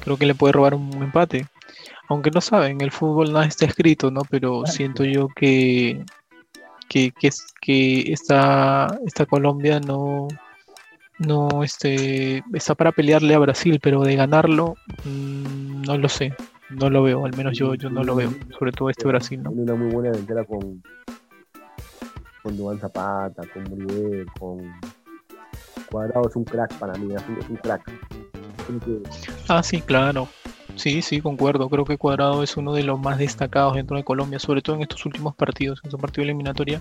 Creo 0.00 0.16
que 0.16 0.26
le 0.26 0.34
puede 0.34 0.52
robar 0.52 0.74
un 0.74 1.02
empate. 1.02 1.46
Aunque 2.08 2.30
no 2.30 2.40
saben, 2.40 2.80
el 2.80 2.90
fútbol 2.90 3.32
nada 3.32 3.46
está 3.46 3.66
escrito, 3.66 4.10
¿no? 4.10 4.22
Pero 4.30 4.64
siento 4.66 5.04
yo 5.04 5.28
que, 5.28 6.04
que, 6.88 7.12
que, 7.12 7.30
que 7.60 8.12
esta, 8.12 8.98
esta 9.04 9.26
Colombia 9.26 9.80
no, 9.80 10.28
no 11.18 11.64
este, 11.64 12.42
está 12.54 12.74
para 12.74 12.92
pelearle 12.92 13.34
a 13.34 13.40
Brasil, 13.40 13.80
pero 13.82 14.02
de 14.02 14.16
ganarlo, 14.16 14.74
mmm, 15.04 15.82
no 15.82 15.98
lo 15.98 16.08
sé. 16.08 16.34
No 16.68 16.90
lo 16.90 17.04
veo, 17.04 17.24
al 17.24 17.36
menos 17.36 17.56
yo, 17.56 17.74
yo 17.76 17.88
no 17.90 18.02
lo 18.02 18.16
veo, 18.16 18.32
sobre 18.58 18.72
todo 18.72 18.90
este 18.90 19.06
Brasil, 19.06 19.40
¿no? 19.40 19.52
Una 19.52 19.76
muy 19.76 19.88
buena 19.88 20.12
con, 20.44 20.82
con 22.46 22.56
Duan 22.56 22.78
Zapata, 22.78 23.42
con 23.52 23.64
Muriel, 23.64 24.24
con 24.38 24.72
Cuadrado 25.90 26.28
es 26.28 26.36
un 26.36 26.44
crack 26.44 26.72
para 26.78 26.92
mí, 26.94 27.12
es 27.12 27.48
un, 27.48 27.56
crack. 27.56 27.90
Ah, 29.48 29.64
sí, 29.64 29.80
claro. 29.80 30.28
Sí, 30.76 31.02
sí, 31.02 31.20
concuerdo. 31.20 31.68
Creo 31.68 31.84
que 31.84 31.98
Cuadrado 31.98 32.44
es 32.44 32.56
uno 32.56 32.72
de 32.72 32.84
los 32.84 33.00
más 33.00 33.18
destacados 33.18 33.74
dentro 33.74 33.96
de 33.96 34.04
Colombia, 34.04 34.38
sobre 34.38 34.62
todo 34.62 34.76
en 34.76 34.82
estos 34.82 35.04
últimos 35.06 35.34
partidos, 35.34 35.80
en 35.82 35.90
su 35.90 35.98
partido 35.98 36.22
eliminatoria. 36.22 36.80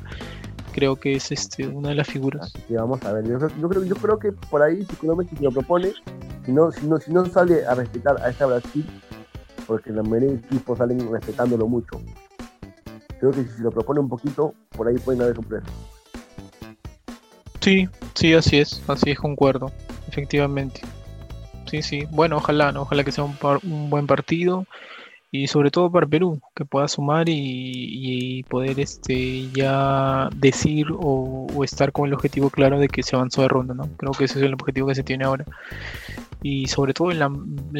Creo 0.71 0.97
que 0.97 1.15
es 1.15 1.31
este 1.31 1.67
una 1.67 1.89
de 1.89 1.95
las 1.95 2.07
figuras. 2.07 2.53
vamos 2.69 3.03
a 3.03 3.13
ver. 3.13 3.25
Yo, 3.27 3.39
creo, 3.69 3.83
yo 3.85 3.95
creo 3.95 4.19
que 4.19 4.33
por 4.33 4.61
ahí, 4.61 4.85
si 4.85 4.95
Colombia 4.97 5.27
lo 5.39 5.51
propone, 5.51 5.93
si 6.45 6.51
no, 6.51 6.71
si 6.71 6.85
no, 6.85 6.99
si 6.99 7.11
no 7.11 7.25
sale 7.25 7.65
a 7.65 7.73
respetar 7.73 8.21
a 8.21 8.29
esta 8.29 8.45
Brasil, 8.45 8.85
porque 9.65 9.91
la 9.91 10.03
mayoría 10.03 10.29
de 10.29 10.35
equipos 10.35 10.77
salen 10.77 11.11
respetándolo 11.11 11.67
mucho 11.67 11.99
creo 13.31 13.43
que 13.43 13.51
si 13.51 13.61
lo 13.61 13.71
propone 13.71 13.99
un 13.99 14.09
poquito, 14.09 14.53
por 14.75 14.87
ahí 14.87 14.95
pueden 14.97 15.21
haber 15.21 15.35
sorpresas. 15.35 15.69
Sí, 17.61 17.89
sí, 18.13 18.33
así 18.33 18.59
es, 18.59 18.83
así 18.87 19.11
es, 19.11 19.19
concuerdo, 19.19 19.71
efectivamente. 20.07 20.81
Sí, 21.65 21.81
sí, 21.81 22.07
bueno, 22.11 22.37
ojalá, 22.37 22.71
¿no? 22.71 22.83
ojalá 22.83 23.03
que 23.03 23.11
sea 23.11 23.23
un, 23.23 23.37
un 23.63 23.89
buen 23.89 24.05
partido 24.05 24.65
y 25.31 25.47
sobre 25.47 25.71
todo 25.71 25.91
para 25.91 26.07
Perú, 26.07 26.41
que 26.55 26.65
pueda 26.65 26.87
sumar 26.87 27.27
y, 27.27 28.43
poder 28.49 28.79
este 28.79 29.49
ya 29.51 30.29
decir 30.35 30.87
o, 30.97 31.47
estar 31.63 31.91
con 31.91 32.07
el 32.07 32.13
objetivo 32.13 32.49
claro 32.49 32.79
de 32.79 32.87
que 32.87 33.03
se 33.03 33.15
avanzó 33.15 33.41
de 33.41 33.47
ronda, 33.47 33.73
¿no? 33.73 33.87
Creo 33.97 34.11
que 34.11 34.25
ese 34.25 34.39
es 34.39 34.45
el 34.45 34.53
objetivo 34.53 34.87
que 34.87 34.95
se 34.95 35.03
tiene 35.03 35.25
ahora. 35.25 35.45
Y 36.41 36.67
sobre 36.67 36.93
todo 36.93 37.11
el, 37.11 37.21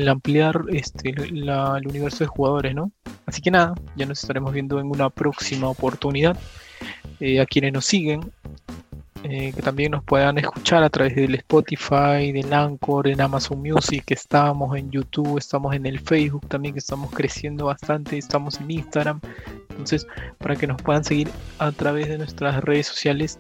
ampliar 0.10 0.66
este, 0.70 1.10
el 1.10 1.88
universo 1.88 2.24
de 2.24 2.28
jugadores, 2.28 2.76
¿no? 2.76 2.92
Así 3.26 3.42
que 3.42 3.52
nada, 3.52 3.76
ya 3.96 4.06
nos 4.06 4.22
estaremos 4.22 4.52
viendo 4.54 4.80
en 4.80 4.88
una 4.88 5.10
próxima 5.10 5.70
oportunidad. 5.70 6.38
Eh, 7.20 7.40
a 7.40 7.46
quienes 7.46 7.72
nos 7.72 7.86
siguen, 7.86 8.32
eh, 9.28 9.54
que 9.56 9.62
también 9.64 9.92
nos 9.92 10.04
puedan 10.04 10.38
escuchar 10.38 10.84
a 10.84 10.90
través 10.92 11.16
del 11.16 11.34
Spotify, 11.34 12.32
del 12.32 12.54
Anchor, 12.54 13.08
en 13.08 13.20
Amazon 13.20 13.60
Music, 13.60 14.04
estamos 14.10 14.78
en 14.78 14.92
YouTube, 14.92 15.40
estamos 15.40 15.74
en 15.74 15.88
el 15.88 16.00
Facebook 16.00 16.48
también, 16.48 16.76
que 16.76 16.80
estamos 16.80 17.10
creciendo 17.10 17.66
bastante, 17.66 18.20
estamos 18.20 18.62
en 18.62 18.70
Instagram. 18.70 19.20
Entonces, 19.72 20.06
para 20.38 20.56
que 20.56 20.68
nos 20.68 20.80
puedan 20.80 21.04
seguir 21.04 21.28
a 21.58 21.72
través 21.72 22.08
de 22.08 22.20
nuestras 22.20 22.64
redes 22.64 22.86
sociales, 22.86 23.40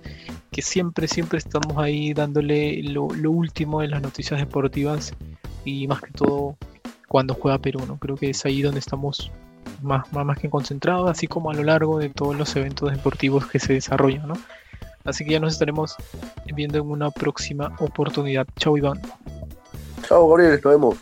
que 0.51 0.63
siempre, 0.63 1.07
siempre 1.07 1.37
estamos 1.37 1.77
ahí 1.77 2.15
dándole 2.15 2.81
lo, 2.81 3.05
último 3.05 3.81
de 3.81 3.87
las 3.87 4.01
noticias 4.01 4.39
deportivas 4.39 5.13
y 5.65 5.87
más 5.87 6.01
que 6.01 6.09
todo 6.13 6.57
cuando 7.07 7.35
juega 7.35 7.59
Perú, 7.59 7.83
¿no? 7.87 7.99
Creo 7.99 8.15
que 8.15 8.31
es 8.31 8.43
ahí 8.43 8.63
donde 8.63 8.79
estamos 8.79 9.31
más, 9.83 10.11
más, 10.11 10.25
más 10.25 10.39
que 10.39 10.49
concentrados, 10.49 11.11
así 11.11 11.27
como 11.27 11.51
a 11.51 11.53
lo 11.53 11.63
largo 11.63 11.99
de 11.99 12.09
todos 12.09 12.35
los 12.35 12.55
eventos 12.55 12.91
deportivos 12.91 13.45
que 13.45 13.59
se 13.59 13.73
desarrollan, 13.73 14.27
¿no? 14.27 14.35
Así 15.05 15.23
que 15.23 15.31
ya 15.31 15.39
nos 15.39 15.53
estaremos 15.53 15.95
viendo 16.53 16.77
en 16.79 16.89
una 16.89 17.11
próxima 17.11 17.75
oportunidad. 17.79 18.47
Chao 18.57 18.77
Iván. 18.77 19.01
Chao 20.07 20.27
Gabriel, 20.29 20.59
nos 20.61 20.69
vemos. 20.69 20.97